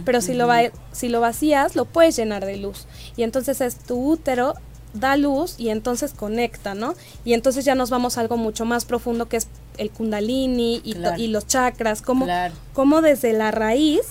[0.05, 2.87] Pero si, lo va, si lo vacías, lo puedes llenar de luz.
[3.17, 4.55] Y entonces es tu útero
[4.95, 6.95] da luz y entonces conecta, ¿no?
[7.25, 10.97] Y entonces ya nos vamos a algo mucho más profundo que es el kundalini y,
[11.19, 12.27] y los chakras, como,
[12.73, 14.03] como desde la raíz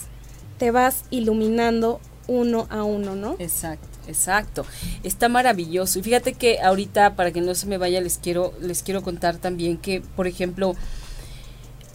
[0.58, 3.36] te vas iluminando uno a uno, ¿no?
[3.39, 3.88] Exacto.
[4.08, 4.66] Exacto,
[5.04, 6.00] está maravilloso.
[6.00, 9.38] Y fíjate que ahorita, para que no se me vaya, les quiero, les quiero contar
[9.38, 10.76] también que, por ejemplo,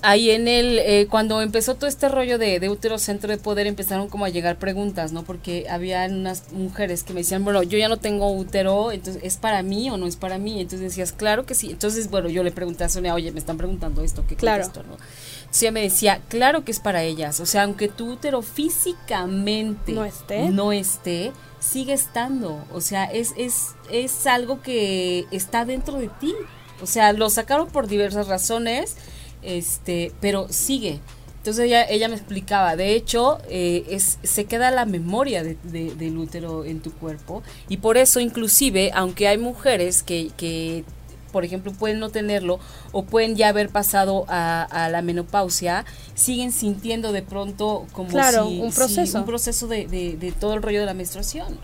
[0.02, 3.66] ahí en el, eh, cuando empezó todo este rollo de, de útero centro de poder,
[3.66, 5.24] empezaron como a llegar preguntas, ¿no?
[5.24, 9.37] Porque había unas mujeres que me decían, bueno, yo ya no tengo útero, entonces, ¿es
[9.37, 10.61] para mí o no es para mí?
[10.61, 11.70] Entonces decías, claro que sí.
[11.70, 14.62] Entonces, bueno, yo le pregunté a Sonia, oye, me están preguntando esto, ¿qué claro.
[14.62, 14.94] esto, no?
[14.94, 17.40] Entonces ella me decía, claro que es para ellas.
[17.40, 22.64] O sea, aunque tu útero físicamente no esté, no esté sigue estando.
[22.72, 26.34] O sea, es, es, es algo que está dentro de ti.
[26.82, 28.96] O sea, lo sacaron por diversas razones
[29.42, 31.01] este, pero sigue.
[31.38, 36.18] Entonces ella, ella me explicaba, de hecho, eh, es, se queda la memoria de, del
[36.18, 40.85] útero en tu cuerpo y por eso inclusive, aunque hay mujeres que, que
[41.33, 42.59] por ejemplo, pueden no tenerlo
[42.92, 48.72] o pueden ya haber pasado a, la menopausia, siguen sintiendo de pronto como si, un
[48.72, 51.59] proceso, un proceso de, de, todo el rollo de la menstruación.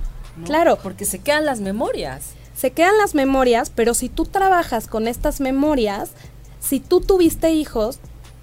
[0.44, 0.78] Claro.
[0.82, 2.30] Porque se quedan las memorias.
[2.54, 6.10] Se quedan las memorias, pero si tú trabajas con estas memorias,
[6.64, 7.98] si tú tuviste hijos,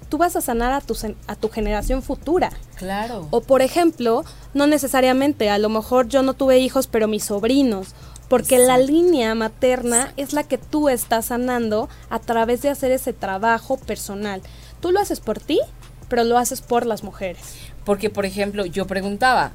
[0.08, 2.52] tú vas a sanar a tu, a tu generación futura.
[2.76, 3.26] Claro.
[3.30, 7.94] O por ejemplo, no necesariamente, a lo mejor yo no tuve hijos, pero mis sobrinos,
[8.28, 13.12] porque la línea materna es la que tú estás sanando a través de hacer ese
[13.12, 14.40] trabajo personal.
[14.80, 15.60] Tú lo haces por ti,
[16.08, 17.56] pero lo haces por las mujeres.
[17.84, 19.52] Porque, por ejemplo, yo preguntaba,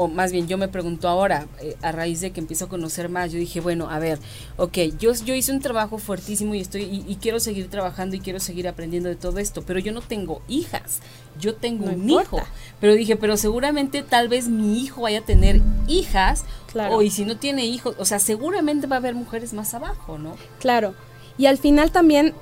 [0.00, 3.10] o más bien yo me pregunto ahora, eh, a raíz de que empiezo a conocer
[3.10, 4.18] más, yo dije, bueno, a ver,
[4.56, 8.40] ok, yo, yo hice un trabajo fuertísimo y estoy y, quiero seguir trabajando y quiero
[8.40, 11.00] seguir aprendiendo de todo esto, pero yo no tengo hijas,
[11.38, 12.40] yo tengo un hijo.
[12.80, 17.26] Pero dije, pero seguramente tal vez mi hijo vaya a tener hijas, o y si
[17.26, 20.34] no tiene hijos, o sea, seguramente va a haber mujeres más abajo, ¿no?
[20.60, 20.94] Claro.
[21.36, 22.32] Y al final también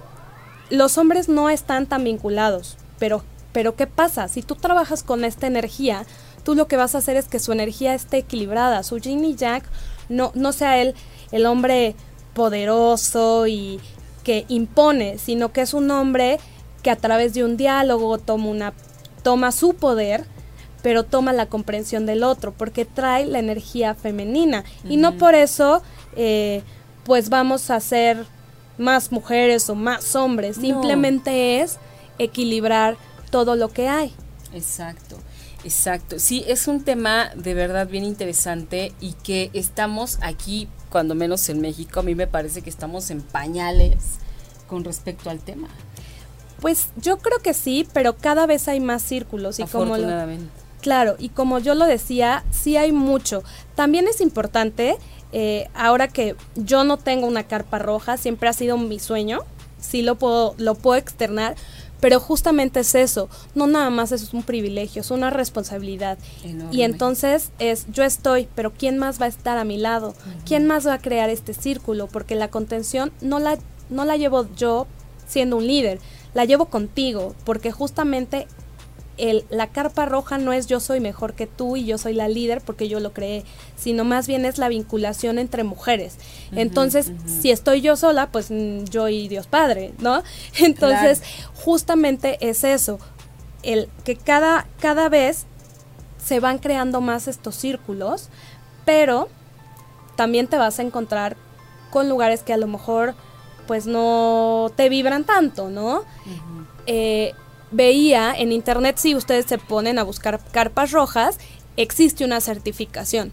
[0.71, 4.29] los hombres no están tan vinculados, pero pero ¿qué pasa?
[4.29, 6.05] Si tú trabajas con esta energía,
[6.49, 9.37] tú lo que vas a hacer es que su energía esté equilibrada, su yin y
[9.37, 9.63] yang
[10.09, 10.95] no, no sea él
[11.31, 11.95] el hombre
[12.33, 13.79] poderoso y
[14.25, 16.41] que impone, sino que es un hombre
[16.83, 18.73] que a través de un diálogo toma, una,
[19.23, 20.25] toma su poder,
[20.83, 24.65] pero toma la comprensión del otro, porque trae la energía femenina.
[24.89, 25.83] Y no por eso,
[26.17, 26.63] eh,
[27.05, 28.25] pues vamos a ser
[28.79, 31.77] más mujeres o más hombres, simplemente es
[32.19, 32.97] equilibrar
[33.31, 34.15] todo lo que hay.
[34.55, 35.19] Exacto.
[35.65, 41.49] Exacto, sí, es un tema de verdad bien interesante y que estamos aquí, cuando menos
[41.49, 44.19] en México, a mí me parece que estamos en pañales
[44.69, 45.69] con respecto al tema.
[46.61, 49.97] Pues yo creo que sí, pero cada vez hay más círculos y como
[50.81, 53.43] claro, y como yo lo decía, sí hay mucho.
[53.75, 54.97] También es importante,
[55.33, 59.41] eh, ahora que yo no tengo una carpa roja, siempre ha sido mi sueño,
[59.81, 61.57] sí lo puedo, lo puedo externar,
[62.01, 66.19] pero justamente es eso, no nada más eso es un privilegio, es una responsabilidad.
[66.71, 70.15] Y entonces es, yo estoy, pero ¿quién más va a estar a mi lado?
[70.47, 72.07] ¿Quién más va a crear este círculo?
[72.07, 73.59] Porque la contención no la,
[73.91, 74.87] no la llevo yo
[75.27, 75.99] siendo un líder,
[76.35, 78.47] la llevo contigo, porque justamente
[79.19, 82.29] el, la carpa roja no es yo soy mejor que tú y yo soy la
[82.29, 83.45] líder porque yo lo creé,
[83.77, 86.17] sino más bien es la vinculación entre mujeres.
[86.53, 90.23] Entonces, si estoy yo sola, pues mm, yo y Dios Padre, ¿no?
[90.59, 91.23] Entonces,
[91.55, 92.99] justamente es eso,
[93.63, 95.47] el que cada, cada vez
[96.25, 98.29] se van creando más estos círculos,
[98.85, 99.29] pero
[100.17, 101.37] también te vas a encontrar
[101.91, 103.15] con lugares que a lo mejor
[103.67, 106.03] pues no te vibran tanto, ¿no?
[106.87, 107.35] eh,
[107.71, 111.39] veía en internet, si ustedes se ponen a buscar carpas rojas,
[111.77, 113.33] existe una certificación.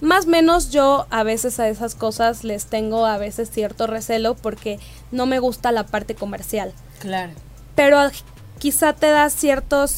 [0.00, 4.34] Más o menos yo a veces a esas cosas les tengo a veces cierto recelo
[4.34, 4.78] porque
[5.10, 6.74] no me gusta la parte comercial.
[6.98, 7.32] Claro.
[7.74, 7.98] Pero
[8.58, 9.96] quizá te da ciertos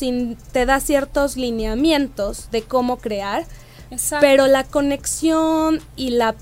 [0.52, 3.44] te da ciertos lineamientos de cómo crear.
[3.90, 4.20] Exacto.
[4.20, 6.36] Pero la conexión y la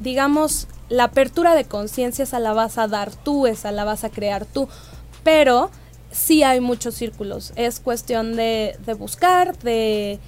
[0.00, 4.10] digamos la apertura de conciencia esa la vas a dar tú, esa la vas a
[4.10, 4.68] crear tú.
[5.22, 5.70] Pero
[6.12, 7.52] sí hay muchos círculos.
[7.56, 10.18] Es cuestión de, buscar, de,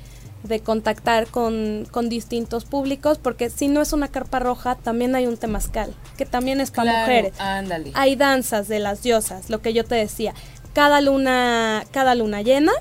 [0.64, 5.94] contactar con, distintos públicos, porque si no es una carpa roja, también hay un temazcal,
[6.16, 7.35] que también es para mujeres.
[7.38, 7.92] Ándale.
[7.94, 10.35] Hay danzas de las diosas, lo que yo te decía.
[10.73, 12.73] Cada luna, cada luna llena,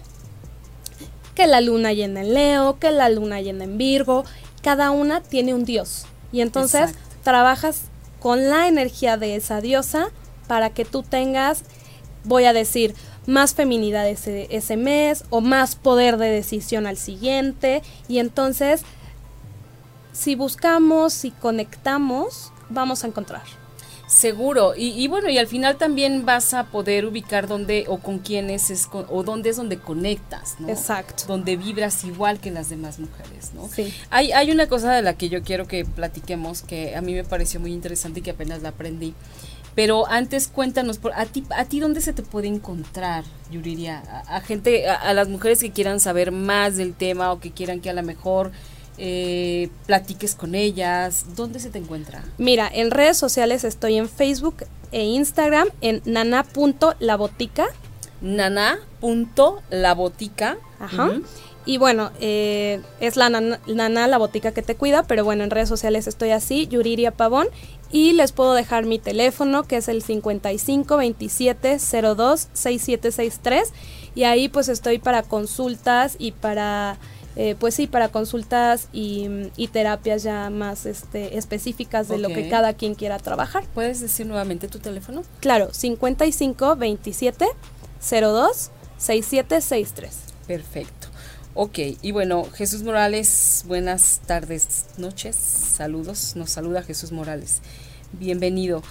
[1.36, 4.24] que la luna llena en Leo, que la luna llena en Virgo,
[4.62, 6.06] cada una tiene un dios.
[6.32, 6.92] Y entonces
[7.24, 7.84] trabajas
[8.20, 10.08] con la energía de esa diosa
[10.48, 11.63] para que tú tengas
[12.24, 17.82] voy a decir más feminidad ese, ese mes o más poder de decisión al siguiente.
[18.08, 18.82] Y entonces,
[20.12, 23.44] si buscamos, si conectamos, vamos a encontrar.
[24.06, 28.70] Seguro, y, bueno, y al final también vas a poder ubicar dónde o con quiénes
[28.70, 30.70] es o dónde es donde conectas, ¿no?
[30.70, 31.24] Exacto.
[31.26, 33.68] Donde vibras igual que las demás mujeres, ¿no?
[33.70, 33.92] Sí.
[34.12, 37.24] Hay, hay una cosa de la que yo quiero que platiquemos que a mí me
[37.24, 39.16] pareció muy interesante y que apenas la aprendí.
[39.76, 44.88] Pero antes cuéntanos, a ti, a ti dónde se te puede encontrar, Yuriria, a, gente,
[44.88, 48.04] a, las mujeres que quieran saber más del tema o que quieran que a lo
[48.04, 48.52] mejor
[49.00, 52.24] eh, platiques con ellas, ¿dónde se te encuentra?
[52.38, 54.58] Mira, en redes sociales estoy en Facebook
[54.92, 57.66] e Instagram en nana.labotica.
[58.22, 60.58] Nana.labotica.
[60.80, 61.14] Ajá.
[61.66, 65.50] Y bueno, eh, es la nana, nana, la botica que te cuida, pero bueno, en
[65.50, 67.48] redes sociales estoy así, Yuriria Pavón,
[67.93, 73.71] y les puedo dejar mi teléfono que es el 55 27 02 6763
[74.15, 76.97] y ahí pues estoy para consultas y para
[77.36, 82.73] eh, pues sí para consultas y, terapias ya más este específicas de lo que cada
[82.73, 83.63] quien quiera trabajar.
[83.73, 85.23] ¿Puedes decir nuevamente tu teléfono?
[85.39, 87.45] Claro, 55 27
[88.01, 90.15] 02 6763.
[90.47, 91.12] Perfecto.
[91.56, 97.62] Ok, y bueno, Jesús Morales, buenas tardes, noches, saludos, nos saluda Jesús Morales
[98.13, 98.84] bienvenido.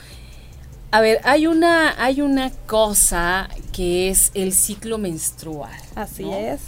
[0.90, 5.72] A ver, hay una, hay una cosa que es el ciclo menstrual.
[5.94, 6.60] Así es.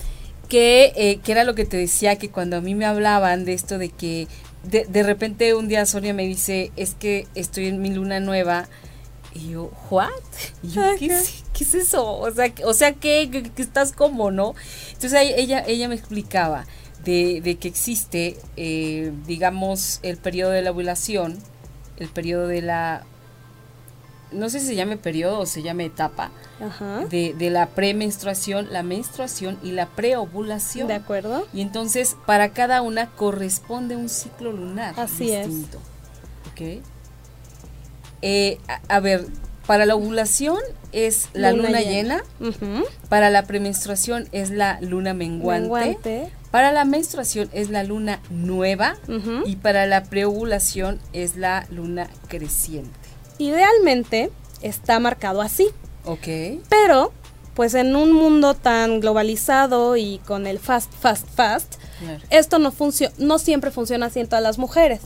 [0.48, 3.52] Que, eh, que era lo que te decía, que cuando a mí me hablaban de
[3.52, 4.28] esto de que
[4.62, 8.68] de, de repente un día Sonia me dice, es que estoy en mi luna nueva.
[9.34, 10.08] Y yo, ¿what?
[10.62, 12.18] Y yo, ¿qué, es, eso?
[12.18, 14.54] O sea, o sea ¿qué, estás como, no?
[14.92, 16.66] Entonces ella, ella me explicaba
[17.04, 21.38] de, de que existe, eh, digamos, el periodo de la ovulación,
[21.96, 23.04] el periodo de la
[24.34, 26.30] no sé si se llame periodo o se llame etapa
[27.08, 30.88] De, de, la premenstruación, la menstruación y la preovulación.
[30.88, 31.46] De acuerdo.
[31.52, 35.78] Y entonces para cada una corresponde un ciclo lunar Así distinto.
[35.78, 36.78] Es.
[36.80, 36.84] ¿Ok?
[38.26, 38.58] Eh,
[38.88, 39.26] a, ver,
[39.66, 40.58] para la ovulación
[40.92, 42.24] es la luna, llena,
[43.10, 48.96] para la premenstruación es la luna menguante, para la menstruación es la luna nueva.
[49.44, 52.98] Y para la preovulación es la luna creciente.
[53.36, 54.30] Idealmente
[54.62, 55.68] está marcado así.
[56.06, 56.62] Ok.
[56.70, 57.12] Pero,
[57.52, 61.74] pues en un mundo tan globalizado y con el fast, fast, fast,
[62.30, 62.72] esto no,
[63.18, 65.00] no siempre funciona así en todas las mujeres.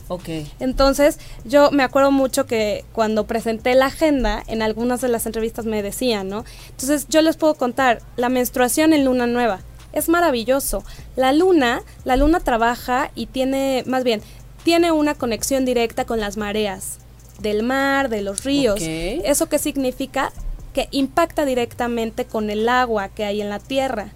[0.59, 5.65] Entonces, yo me acuerdo mucho que cuando presenté la agenda, en algunas de las entrevistas
[5.65, 6.45] me decían, ¿no?
[6.69, 9.61] Entonces, yo les puedo contar, la menstruación en luna nueva
[9.93, 10.83] es maravilloso.
[11.15, 14.21] La luna, la luna trabaja y tiene, más bien,
[14.63, 16.99] tiene una conexión directa con las mareas
[17.39, 18.79] del mar, de los ríos.
[18.81, 20.31] ¿Eso qué significa?
[20.73, 24.11] Que impacta directamente con el agua que hay en la tierra.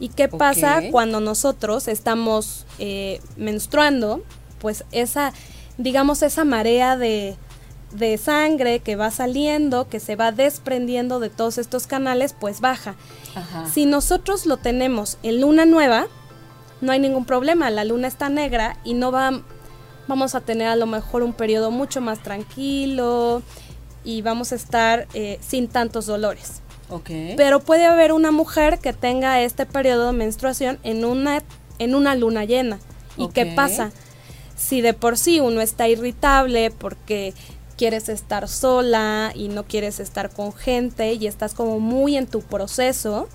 [0.00, 4.22] ¿Y qué pasa cuando nosotros estamos eh, menstruando?
[4.58, 5.32] Pues esa,
[5.76, 7.36] digamos, esa marea de,
[7.92, 12.94] de sangre que va saliendo, que se va desprendiendo de todos estos canales, pues baja.
[13.72, 16.06] Si nosotros lo tenemos en luna nueva,
[16.80, 19.42] no hay ningún problema, la luna está negra y no va,
[20.08, 23.42] vamos a tener a lo mejor un periodo mucho más tranquilo
[24.02, 26.62] y vamos a estar eh, sin tantos dolores.
[27.36, 31.42] Pero puede haber una mujer que tenga este periodo de menstruación en una,
[31.78, 32.78] en una luna llena.
[33.16, 33.92] ¿Y qué pasa?
[34.56, 37.34] Si de por sí uno está irritable porque
[37.76, 42.42] quieres estar sola y no quieres estar con gente y estás como muy en tu
[42.42, 43.28] proceso,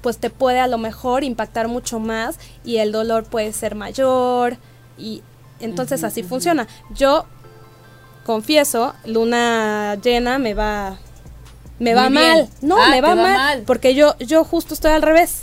[0.00, 4.58] pues te puede a lo mejor impactar mucho más y el dolor puede ser mayor
[4.96, 5.22] y
[5.60, 6.68] entonces así funciona.
[6.94, 7.24] Yo
[8.24, 10.98] confieso, luna llena me va
[11.78, 12.48] me va mal.
[12.60, 13.62] No, Ah, me va, va mal, mal.
[13.66, 15.42] porque yo yo justo estoy al revés.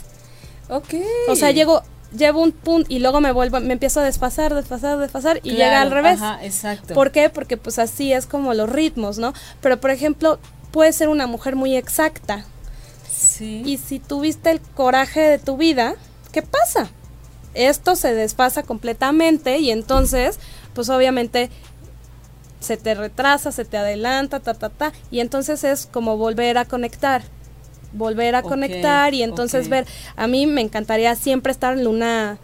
[0.68, 0.94] Ok.
[1.28, 1.82] O sea, llego
[2.16, 5.80] llevo un punto y luego me vuelvo me empiezo a desfasar, desfasar, desfasar y llega
[5.80, 6.20] al revés.
[6.20, 6.94] Ajá, exacto.
[6.94, 7.30] ¿Por qué?
[7.30, 9.32] Porque pues así es como los ritmos, ¿no?
[9.60, 10.38] Pero por ejemplo,
[10.70, 12.44] puede ser una mujer muy exacta.
[13.10, 13.62] Sí.
[13.64, 15.94] Y si tuviste el coraje de tu vida,
[16.32, 16.88] ¿qué pasa?
[17.54, 20.38] Esto se desfasa completamente y entonces,
[20.74, 21.50] pues obviamente
[22.62, 26.64] se te retrasa, se te adelanta, ta, ta, ta, y entonces es como volver a
[26.64, 27.22] conectar,
[27.92, 29.86] volver a conectar y entonces ver,
[30.16, 32.38] a mí me encantaría siempre estar en luna,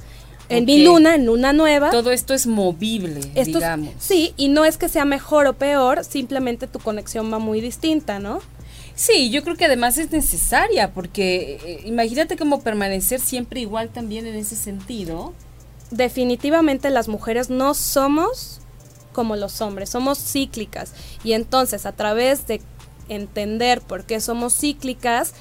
[0.51, 1.91] en mi luna, en luna nueva.
[1.91, 3.95] Todo esto es movible, Esto es- digamos.
[3.99, 8.19] sí, y no es que sea mejor o peor, simplemente tu conexión va muy distinta,
[8.19, 8.41] ¿no?
[8.95, 14.27] Sí, yo creo que además es necesaria porque eh, imagínate cómo permanecer siempre igual también
[14.27, 15.33] en ese sentido.
[15.91, 18.61] definitivamente las mujeres no somos
[19.19, 20.93] como los hombres, somos cíclicas.
[21.25, 22.63] Y entonces a través de
[23.09, 25.35] entender por qué somos cíclicas,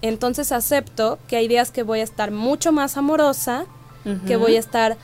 [0.00, 3.66] entonces acepto que hay días que voy a estar mucho más amorosa,
[4.26, 4.96] que voy a estar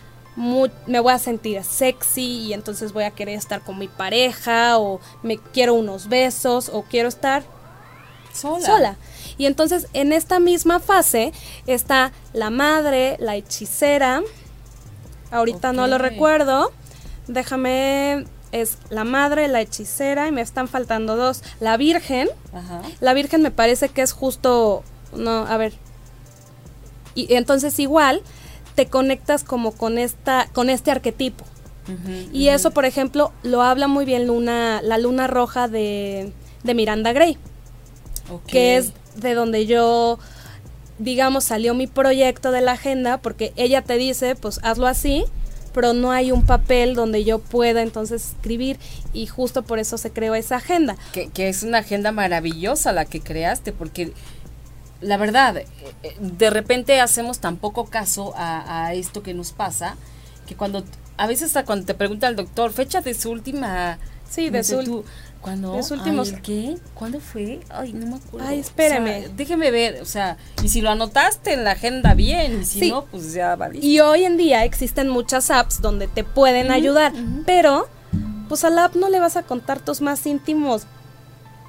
[0.87, 5.01] me voy a sentir sexy y entonces voy a querer estar con mi pareja o
[5.23, 7.43] me quiero unos besos o quiero estar
[8.33, 8.65] sola.
[8.65, 8.97] sola.
[9.37, 11.35] Y entonces en esta misma fase
[11.67, 14.23] está la madre, la hechicera,
[15.31, 16.73] ahorita no lo recuerdo,
[17.27, 22.83] déjame, es la madre, la hechicera y me están faltando dos, la virgen, Ajá.
[23.01, 25.73] la virgen me parece que es justo, no, a ver,
[27.15, 28.23] y, entonces igual
[28.75, 31.45] te conectas como con esta, con este arquetipo.
[32.33, 37.13] Y eso, por ejemplo, lo habla muy bien Luna, la luna roja de, de Miranda
[37.13, 37.37] Gray
[38.31, 38.47] Ok.
[38.47, 40.19] que es de donde yo,
[40.99, 45.27] digamos, salió mi proyecto de la agenda, porque ella te dice, pues hazlo así,
[45.75, 48.79] pero no hay un papel donde yo pueda entonces escribir
[49.13, 50.97] y justo por eso se creó esa agenda.
[51.13, 54.13] que, que es una agenda maravillosa la que creaste, porque
[55.01, 55.67] la verdad, eh,
[56.21, 59.97] de repente hacemos tan poco caso a, a esto que nos pasa,
[60.47, 60.85] que cuando,
[61.19, 63.99] a veces hasta cuando te pregunta el doctor, fecha de su última...
[64.31, 65.05] Sí, de no su- tú,
[65.45, 65.77] ¿Cuándo?
[65.83, 66.77] sus últimos- Ay, ¿el ¿Qué?
[66.95, 67.61] ¿Cuándo fue?
[67.69, 68.47] Ay, no me acuerdo.
[68.49, 69.29] Ay, O sea, espérame.
[69.37, 72.91] déjeme ver, o sea, y si lo anotaste en la agenda bien, y si Sí.
[72.91, 73.87] no, pues ya valiste.
[73.87, 77.13] Y hoy en día existen muchas apps donde te pueden ayudar,
[77.47, 77.89] pero
[78.49, 80.87] pues a la app no le vas a contar tus más íntimos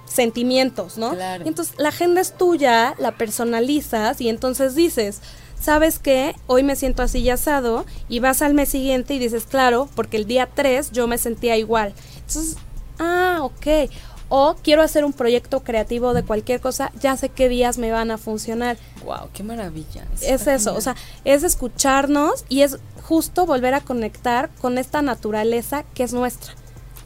[0.05, 1.11] sentimientos, ¿no?
[1.11, 1.43] Claro.
[1.45, 5.21] Y entonces la agenda es tuya, la personalizas y entonces dices,
[5.59, 6.35] ¿sabes qué?
[6.47, 10.17] Hoy me siento así y asado y vas al mes siguiente y dices, claro, porque
[10.17, 11.93] el día 3 yo me sentía igual.
[12.17, 12.57] Entonces,
[12.99, 13.89] ah, ok.
[14.27, 18.09] O quiero hacer un proyecto creativo de cualquier cosa, ya sé qué días me van
[18.09, 20.03] a funcionar Wow, qué maravilla.
[20.21, 25.83] es eso, o sea, es escucharnos y es justo volver a conectar con esta naturaleza
[25.93, 26.53] que es nuestra,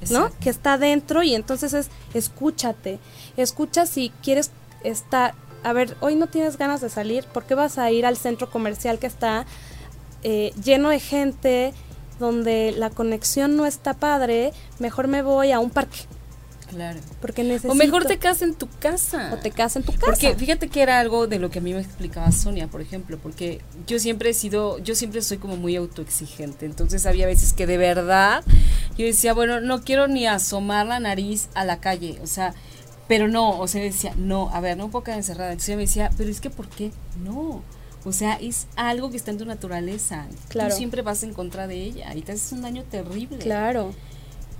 [0.09, 0.31] ¿no?
[0.39, 2.99] Que está dentro y entonces es escúchate,
[3.35, 4.51] escucha si quieres
[4.85, 5.33] estar,
[5.63, 8.49] a ver, hoy no tienes ganas de salir, ¿por qué vas a ir al centro
[8.49, 9.45] comercial que está
[10.23, 11.73] eh, lleno de gente,
[12.19, 14.53] donde la conexión no está padre?
[14.79, 15.99] Mejor me voy a un parque,
[16.69, 16.99] Claro.
[17.21, 17.71] porque necesito...
[17.71, 19.31] O mejor te casas en tu casa.
[19.33, 20.05] o te casas en tu casa.
[20.05, 23.17] Porque fíjate que era algo de lo que a mí me explicaba Sonia, por ejemplo,
[23.17, 27.65] porque yo siempre he sido, yo siempre soy como muy autoexigente, entonces había veces que
[27.65, 28.43] de verdad
[28.97, 32.53] yo decía, bueno, no quiero ni asomar la nariz a la calle, o sea,
[33.07, 35.51] pero no, o sea, decía, no, a ver, no puedo quedar encerrada.
[35.53, 36.91] Entonces yo me decía, pero es que ¿por qué?
[37.23, 37.63] No.
[38.09, 40.25] O sea, es algo que está en tu naturaleza.
[40.47, 40.71] Claro.
[40.71, 43.37] Tú siempre vas en contra de ella y te haces un daño terrible.
[43.37, 43.93] Claro.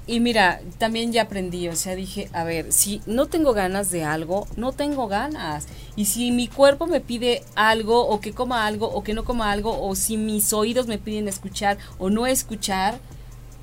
[0.05, 4.03] Y mira, también ya aprendí, o sea, dije, a ver, si no tengo ganas de
[4.03, 5.65] algo, no tengo ganas.
[5.95, 9.51] Y si mi cuerpo me pide algo, o que coma algo, o que no coma
[9.51, 12.99] algo, o si mis oídos me piden escuchar o no escuchar,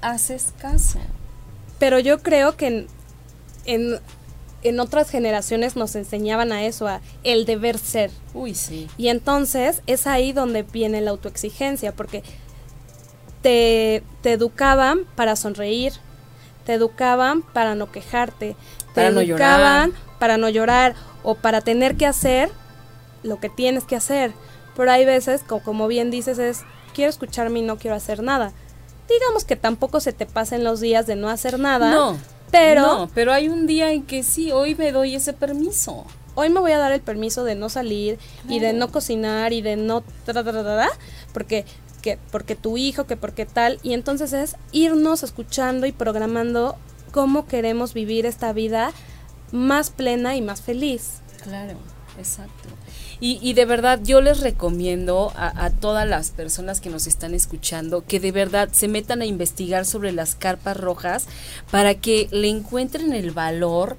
[0.00, 0.98] haces caso.
[1.78, 2.86] Pero yo creo que en,
[3.66, 4.00] en,
[4.62, 8.10] en otras generaciones nos enseñaban a eso, a el deber ser.
[8.34, 8.88] Uy, sí.
[8.96, 12.22] Y entonces es ahí donde viene la autoexigencia, porque
[13.42, 15.92] te, te educaban para sonreír,
[16.64, 18.56] te educaban para no quejarte,
[18.88, 20.02] te Para no educaban llorar.
[20.18, 22.50] para no llorar o para tener que hacer
[23.22, 24.32] lo que tienes que hacer.
[24.76, 26.62] Pero hay veces, co- como bien dices, es
[26.94, 28.52] quiero escucharme y no quiero hacer nada.
[29.08, 31.90] Digamos que tampoco se te pasen los días de no hacer nada.
[31.90, 32.18] No.
[32.56, 36.04] Pero No, pero hay un día en que sí, hoy me doy ese permiso.
[36.34, 39.62] hoy me voy a dar el permiso de no salir y de no cocinar y
[39.62, 40.04] de no
[41.32, 41.64] porque
[42.02, 46.76] que porque tu hijo, que porque tal y entonces es irnos escuchando y programando
[47.10, 48.92] cómo queremos vivir esta vida
[49.52, 51.20] más plena y más feliz.
[51.42, 51.78] Claro,
[52.18, 52.68] exacto.
[53.18, 58.04] Y, de verdad yo les recomiendo a, a, todas las personas que nos están escuchando
[58.04, 61.26] que de verdad se metan a investigar sobre las carpas rojas
[61.70, 63.96] para que le encuentren el valor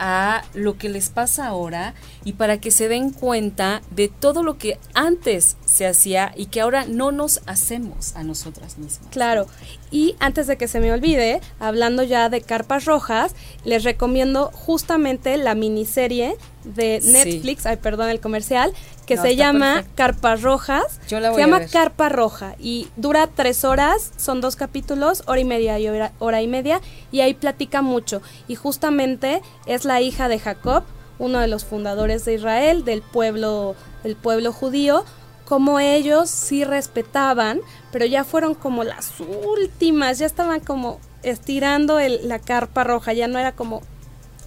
[0.00, 1.94] a lo que les pasa ahora
[2.24, 6.62] y para que se den cuenta de todo lo que antes se hacía y que
[6.62, 9.10] ahora no nos hacemos a nosotras mismas.
[9.10, 9.46] Claro,
[9.90, 13.34] y antes de que se me olvide, hablando ya de carpas rojas,
[13.64, 18.72] les recomiendo justamente la miniserie de Netflix, ay perdón el comercial,
[19.06, 21.00] que se llama Carpas Rojas.
[21.06, 25.88] se llama Carpa Roja y dura tres horas, son dos capítulos, hora y media y
[25.88, 26.80] hora, hora y media,
[27.10, 28.22] y ahí platica mucho.
[28.46, 30.84] Y justamente es la hija de Jacob,
[31.18, 33.74] uno de los fundadores de Israel, del pueblo,
[34.04, 35.04] del pueblo judío,
[35.50, 42.28] como ellos sí respetaban, pero ya fueron como las últimas, ya estaban como estirando el,
[42.28, 43.82] la carpa roja, ya no era como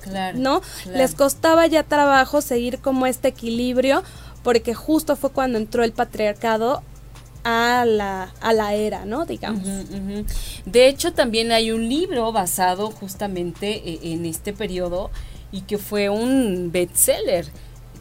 [0.01, 0.61] Claro, ¿no?
[0.93, 4.01] Les costaba ya trabajo seguir como este equilibrio
[4.43, 6.83] porque justo fue cuando entró el patriarcado
[7.43, 9.25] a la, a la era, ¿no?
[9.25, 9.67] Digamos.
[10.65, 15.11] De hecho, también hay un libro basado justamente e, en este periodo
[15.51, 17.51] y que fue un bestseller.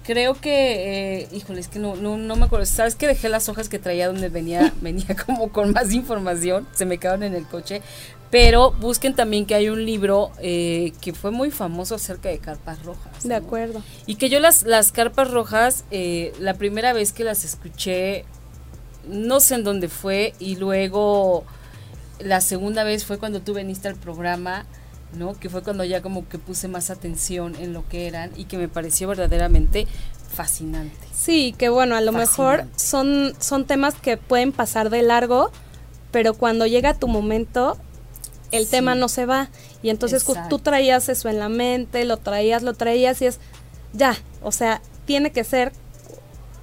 [0.05, 2.67] Creo que, eh, híjole, es que no, no, no me acuerdo.
[2.67, 6.67] ¿Sabes que dejé las hojas que traía donde venía, venía como con más información?
[6.73, 7.83] Se me quedaron en el coche.
[8.31, 12.83] Pero busquen también que hay un libro eh, que fue muy famoso acerca de carpas
[12.83, 13.23] rojas.
[13.23, 13.83] De acuerdo.
[14.07, 18.25] Y que yo las, las carpas rojas, eh, la primera vez que las escuché,
[19.07, 21.45] no sé en dónde fue, y luego
[22.21, 24.65] la segunda vez fue cuando tú veniste al programa,
[25.15, 25.39] ¿no?
[25.39, 28.59] Que fue cuando ya como que puse más atención en lo que eran y que
[28.59, 29.87] me pareció verdaderamente
[30.33, 30.97] fascinante.
[31.15, 35.51] Sí, que bueno, a lo mejor son, son temas que pueden pasar de largo,
[36.11, 37.79] pero cuando llega tu momento
[38.53, 39.49] el tema no se va.
[39.83, 43.41] Y entonces tú traías eso en la mente, lo traías, lo traías y es,
[43.93, 45.73] ya, o sea, tiene que ser,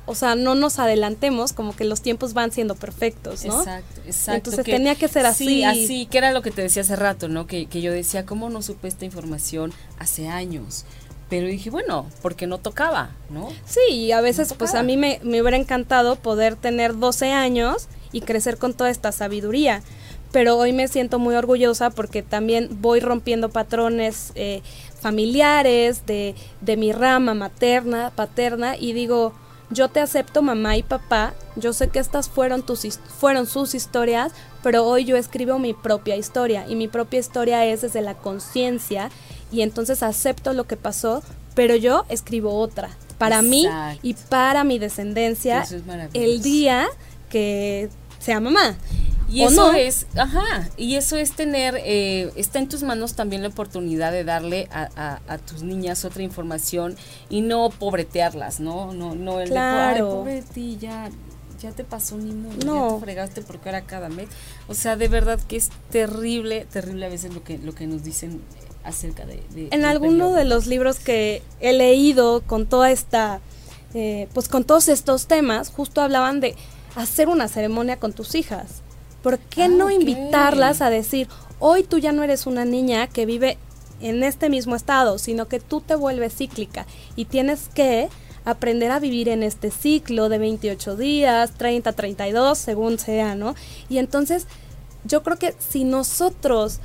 [0.10, 3.60] o sea, no nos adelantemos, como que los tiempos van siendo perfectos, ¿no?
[3.60, 4.50] Exacto, exacto.
[4.50, 5.46] Entonces tenía que ser así.
[5.46, 7.48] Sí, así, que era lo que te decía hace rato, ¿no?
[7.48, 10.86] Que, que yo decía, ¿cómo no supe esta información hace años?
[11.30, 13.50] pero dije, bueno, porque no tocaba, ¿no?
[13.64, 17.88] Sí, y a veces pues a mí me, me, hubiera encantado poder tener 12 años
[18.12, 19.84] y crecer con toda esta sabiduría
[20.32, 24.62] pero hoy me siento muy orgullosa porque también voy rompiendo patrones eh,
[25.00, 29.34] familiares de, de mi rama materna, paterna, y digo,
[29.70, 34.32] yo te acepto mamá y papá, yo sé que estas fueron, tus, fueron sus historias,
[34.64, 39.12] pero hoy yo escribo mi propia historia y mi propia historia es desde la conciencia
[39.52, 41.24] y entonces acepto lo que pasó,
[41.56, 43.68] pero yo escribo otra, para mí
[44.02, 45.66] y para mi descendencia
[46.14, 46.88] el día
[47.30, 47.90] que
[48.20, 48.76] sea mamá.
[49.30, 53.50] Y eso es, ajá, y eso es tener, eh, está en tus manos también la
[53.50, 56.96] oportunidad de darle a, a, tus niñas otra información
[57.30, 58.92] y no pobretearlas, ¿no?
[58.94, 60.24] No, no el claro.
[60.24, 61.10] de, ti, ya,
[61.62, 62.90] ya te pasó ni modo, no.
[62.90, 64.30] ya te fregaste porque era cada mes.
[64.68, 68.04] O sea, de verdad que es terrible, terrible a veces lo que, lo que nos
[68.04, 68.42] dicen
[68.84, 69.44] acerca de...
[69.72, 73.42] en alguno de los libros que he leído con toda esta,
[73.94, 76.56] eh, pues con todos estos temas, justo hablaban de
[76.96, 78.82] hacer una ceremonia con tus hijas
[79.22, 81.28] ¿Por qué no ah, invitarlas a decir,
[81.60, 83.58] hoy tú ya no eres una niña que vive
[84.02, 88.10] en este mismo estado, sino que tú te vuelves cíclica y tienes que
[88.46, 93.56] aprender a vivir en este ciclo de 28 días, 30, 32, según sea, ¿no?
[93.90, 94.48] Y entonces
[95.04, 96.80] yo creo que si nosotros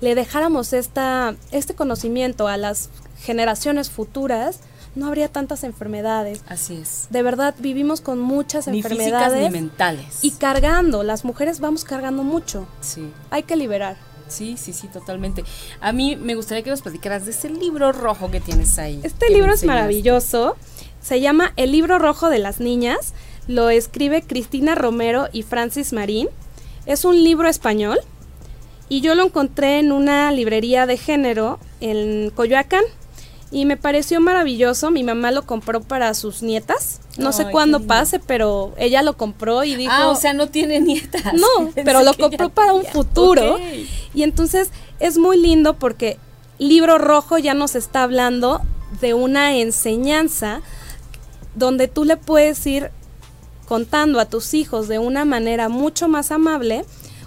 [0.00, 2.88] le dejáramos esta, este conocimiento a las
[3.20, 4.60] generaciones futuras,
[4.94, 6.42] no habría tantas enfermedades.
[6.48, 7.06] Así es.
[7.10, 9.32] De verdad, vivimos con muchas enfermedades.
[9.32, 10.18] Físicas ni mentales.
[10.22, 12.66] Y cargando, las mujeres vamos cargando mucho.
[12.80, 13.10] Sí.
[13.30, 13.96] Hay que liberar.
[14.28, 15.44] Sí, sí, sí, totalmente.
[15.80, 19.00] A mí me gustaría que nos platicaras de ese libro rojo que tienes ahí.
[19.02, 20.56] Este libro es maravilloso.
[21.00, 23.12] Se llama El libro rojo de las niñas.
[23.48, 26.28] Lo escribe Cristina Romero y Francis Marín.
[26.86, 27.98] Es un libro español
[28.88, 32.84] y yo lo encontré en una librería de género en Coyoacán
[33.50, 34.90] y me pareció maravilloso.
[34.90, 37.00] Mi mamá lo compró para sus nietas.
[37.18, 39.92] No sé cuándo pase, pero ella lo compró y dijo.
[39.92, 41.34] Ah, o sea, no tiene nietas.
[41.34, 43.58] No, pero lo compró para un futuro.
[44.14, 44.70] Y entonces
[45.00, 46.18] es muy lindo porque
[46.58, 48.60] Libro Rojo ya nos está hablando
[49.00, 50.60] de una enseñanza
[51.54, 52.90] donde tú le puedes ir
[53.66, 56.84] contando a tus hijos de una manera mucho más amable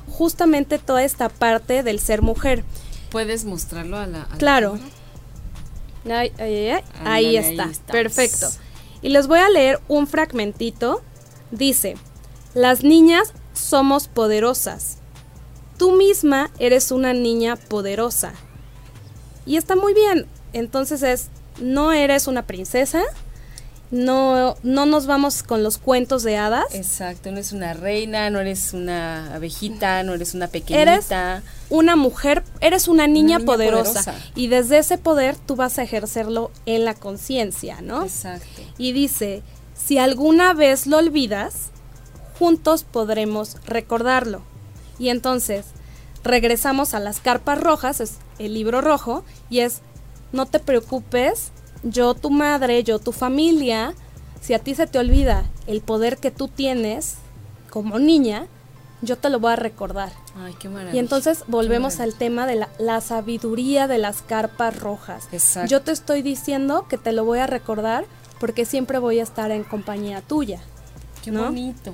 [0.07, 2.63] justamente toda esta parte del ser mujer.
[3.09, 4.27] ¿Puedes mostrarlo a la...
[4.37, 4.79] claro.
[6.05, 8.47] Ay, ay, ay, ahí está, perfecto.
[9.01, 11.01] Y les voy a leer un fragmentito.
[11.51, 11.95] Dice,
[12.53, 14.97] las niñas somos poderosas.
[15.77, 18.33] Tú misma eres una niña poderosa.
[19.45, 20.27] Y está muy bien.
[20.53, 21.29] Entonces es,
[21.59, 23.03] no eres una princesa,
[23.93, 26.73] no, no nos vamos con los cuentos de hadas.
[26.73, 30.81] Exacto, no eres una reina, no eres una abejita, no eres una pequeñita.
[30.81, 36.49] Eres una mujer, eres una niña, poderosa, Y desde ese poder tú vas a ejercerlo
[36.65, 38.01] en la conciencia, ¿no?
[38.01, 38.63] Exacto.
[38.79, 39.43] Y dice,
[39.75, 41.69] si alguna vez lo olvidas,
[42.39, 44.41] juntos podremos recordarlo.
[44.97, 45.65] Y entonces
[46.23, 49.81] regresamos a las carpas rojas, es el libro rojo, y es,
[50.31, 51.51] no te preocupes,
[51.83, 53.93] yo tu madre, yo tu familia,
[54.41, 57.15] si a ti se te olvida el poder que tú tienes
[57.69, 58.47] como niña,
[59.01, 60.11] yo te lo voy a recordar.
[60.37, 60.95] Ay, qué maravilla.
[60.95, 65.27] Y entonces volvemos al tema de la, sabiduría de las carpas rojas.
[65.31, 65.69] Exacto.
[65.69, 68.05] Yo te estoy diciendo que te lo voy a recordar
[68.39, 70.61] porque siempre voy a estar en compañía tuya.
[71.23, 71.93] Qué bonito.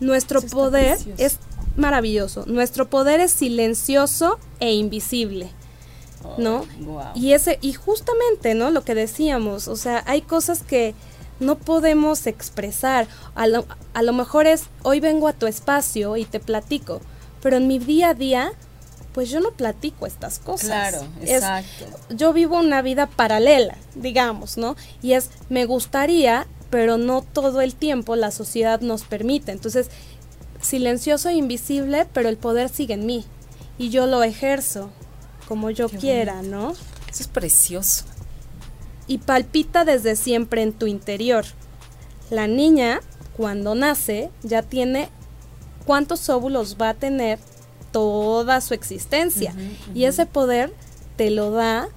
[0.00, 1.38] Nuestro poder es
[1.76, 2.44] maravilloso.
[2.46, 5.50] Nuestro poder es silencioso e invisible.
[6.36, 6.64] ¿No?
[7.14, 8.70] Y ese y justamente, ¿no?
[8.70, 10.94] Lo que decíamos, o sea, hay cosas que
[11.40, 13.06] no podemos expresar.
[13.34, 17.00] A lo, a lo mejor es hoy vengo a tu espacio y te platico,
[17.42, 18.52] pero en mi día a día
[19.12, 20.66] pues yo no platico estas cosas.
[20.66, 21.86] Claro, exacto.
[22.10, 24.76] yo vivo una vida paralela, digamos, ¿no?
[25.02, 29.50] Y es, me gustaría, pero no todo el tiempo la sociedad nos permite.
[29.50, 29.88] Entonces,
[30.60, 33.24] silencioso e invisible, pero el poder sigue en mí
[33.76, 34.90] y yo lo ejerzo
[35.48, 36.72] como yo quiera, ¿no?
[37.10, 38.04] Eso es precioso.
[39.06, 41.46] Y palpita desde siempre en tu interior.
[42.28, 43.00] La niña,
[43.34, 45.08] cuando nace, ya tiene
[45.86, 47.38] cuántos óvulos va a tener
[47.92, 49.54] toda su existencia.
[49.94, 50.74] Y ese poder
[51.16, 51.88] te lo da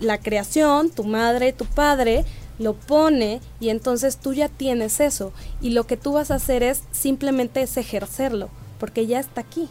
[0.00, 2.24] la creación, tu madre, tu padre,
[2.58, 5.34] lo pone y entonces tú ya tienes eso.
[5.60, 8.48] Y lo que tú vas a hacer es simplemente es ejercerlo,
[8.80, 9.68] porque ya está aquí.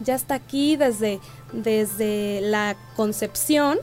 [0.00, 1.20] Ya está aquí desde,
[1.52, 3.78] desde la concepción.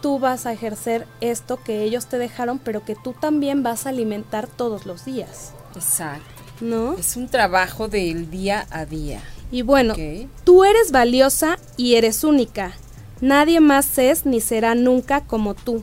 [0.00, 3.90] Tú vas a ejercer esto que ellos te dejaron, pero que tú también vas a
[3.90, 5.52] alimentar todos los días.
[5.74, 6.24] Exacto.
[6.60, 6.94] ¿No?
[6.94, 9.22] Es un trabajo del día a día.
[9.50, 9.94] Y bueno,
[10.44, 12.72] tú eres valiosa y eres única.
[13.20, 15.82] Nadie más es ni será nunca como tú.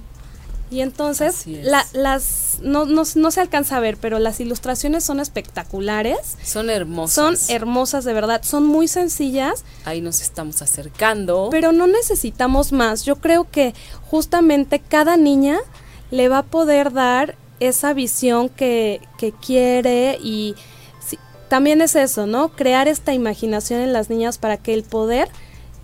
[0.71, 1.45] Y entonces
[1.93, 6.37] las no, no, se alcanza a ver, pero las ilustraciones son espectaculares.
[6.43, 7.39] Son hermosas.
[7.39, 9.65] Son hermosas de verdad, son muy sencillas.
[9.83, 11.49] Ahí nos estamos acercando.
[11.51, 13.03] Pero no necesitamos más.
[13.03, 13.73] Yo creo que
[14.09, 15.59] justamente cada niña
[16.09, 20.55] le va a poder dar esa visión que, que quiere y
[21.49, 22.47] también es eso, ¿no?
[22.47, 25.27] Crear esta imaginación en las niñas para que el poder,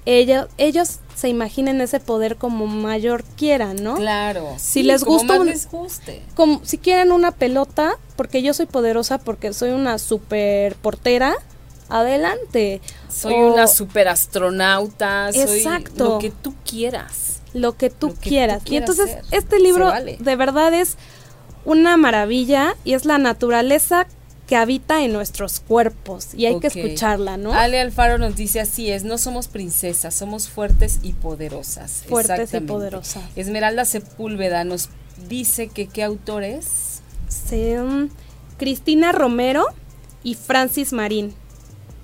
[0.06, 3.96] ellos, ellos se imaginen ese poder como mayor quieran, ¿no?
[3.96, 4.54] Claro.
[4.60, 6.22] Si les gusta, les guste.
[6.36, 11.34] Como si quieren una pelota, porque yo soy poderosa porque soy una super portera,
[11.90, 12.82] adelante.
[13.10, 16.04] Soy una super astronauta, exacto.
[16.04, 17.42] lo que tú quieras.
[17.56, 18.62] Lo que tú, quieras.
[18.66, 20.98] y entonces este libro de verdad es
[21.66, 24.06] una maravilla y es la naturaleza
[24.48, 27.54] que habita en nuestros cuerpos y hay que escucharla, ¿no?
[27.54, 32.06] Ale Alfaro nos dice así es, no somos princesas, somos fuertes y poderosas.
[32.08, 33.24] Fuertes y poderosas.
[33.36, 34.90] Esmeralda Sepúlveda nos
[35.28, 37.02] dice que qué autores.
[37.28, 37.74] Sí,
[38.58, 39.66] Cristina Romero
[40.24, 41.34] y Francis Marín.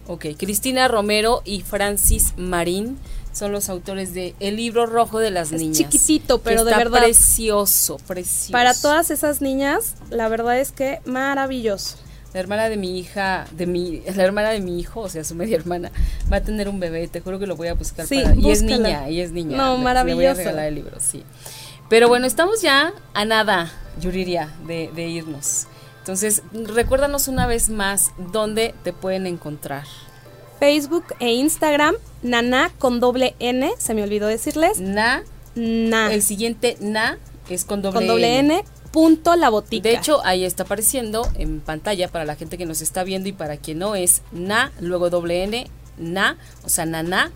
[0.07, 2.97] Ok, Cristina Romero y Francis Marín
[3.31, 5.77] son los autores de El libro rojo de las niñas.
[5.77, 7.03] Chiquitito, pero de verdad.
[7.03, 8.51] Precioso, precioso.
[8.51, 11.97] Para todas esas niñas, la verdad es que maravilloso
[12.33, 15.35] la hermana de mi hija, de mi, la hermana de mi hijo, o sea, su
[15.35, 15.91] media hermana,
[16.31, 18.49] va a tener un bebé, te juro que lo voy a buscar sí, para, y
[18.49, 19.55] es niña, y es niña.
[19.55, 20.19] No, maravilloso.
[20.19, 21.23] Le voy a regalar el libro, sí.
[21.89, 23.71] Pero bueno, estamos ya a nada,
[24.01, 25.67] Yuriria, de, de irnos.
[25.99, 29.85] Entonces, recuérdanos una vez más dónde te pueden encontrar.
[30.59, 34.79] Facebook e Instagram, Nana con doble N, se me olvidó decirles.
[34.79, 35.23] Na.
[35.55, 36.11] Na.
[36.11, 37.19] El siguiente Na
[37.49, 38.63] es con doble, con doble N
[38.93, 39.89] punto la botica.
[39.89, 43.33] De hecho, ahí está apareciendo en pantalla para la gente que nos está viendo y
[43.33, 45.67] para quien no es na, luego doble n,
[45.97, 47.31] na, o sea, nana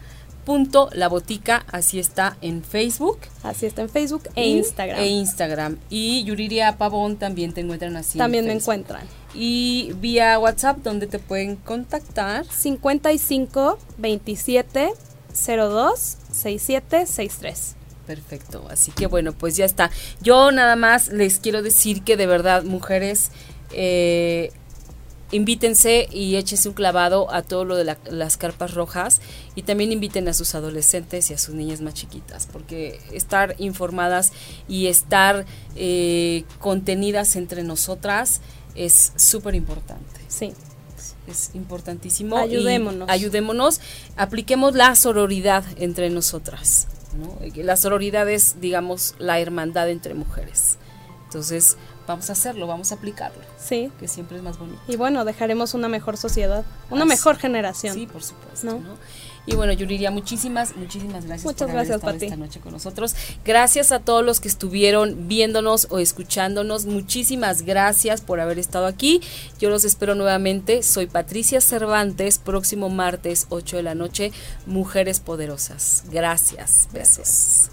[0.46, 3.20] punto la botica, así está en Facebook.
[3.44, 5.00] Así está en Facebook e Instagram.
[5.02, 5.78] E Instagram.
[5.90, 8.18] Y Yuriria Pavón también te encuentran así.
[8.18, 9.06] También me encuentran.
[9.34, 12.46] Y vía WhatsApp, donde te pueden contactar.
[12.46, 14.94] 55 27
[15.34, 17.77] 02 67 63.
[18.08, 19.92] Perfecto, así que bueno, pues ya está.
[20.22, 23.32] Yo nada más les quiero decir que de verdad, mujeres,
[23.74, 24.52] eh,
[25.32, 29.20] invítense y échense un clavado a todo lo de las carpas rojas
[29.56, 34.32] y también inviten a sus adolescentes y a sus niñas más chiquitas, porque estar informadas
[34.70, 35.46] y estar
[35.76, 38.40] eh, contenidas entre nosotras
[38.76, 40.22] es súper importante.
[40.30, 40.54] Sí.
[41.28, 42.38] Es importantísimo.
[42.38, 43.10] Ayudémonos.
[43.10, 43.82] ayudémonos,
[44.16, 46.88] apliquemos la sororidad entre nosotras.
[47.56, 50.78] La sororidad es, digamos, la hermandad entre mujeres.
[51.26, 51.78] Entonces,
[52.08, 53.44] vamos a hacerlo, vamos a aplicarlo.
[53.60, 53.92] Sí.
[54.00, 54.80] Que siempre es más bonito.
[54.88, 57.94] Y bueno, dejaremos una mejor sociedad, una mejor generación.
[57.94, 58.80] Sí, por supuesto.
[59.48, 63.16] Y bueno, Yuriria, muchísimas, muchísimas gracias Muchas por gracias, haber esta noche con nosotros.
[63.46, 66.86] Gracias a todos los que estuvieron viéndonos o escuchándonos.
[66.86, 69.22] Muchísimas gracias por haber estado aquí.
[69.58, 70.84] Yo los espero nuevamente.
[70.84, 74.34] Soy Patricia Cervantes, próximo martes, 8 de la noche,
[74.66, 76.04] Mujeres Poderosas.
[76.12, 76.90] Gracias.
[76.92, 77.70] Besos.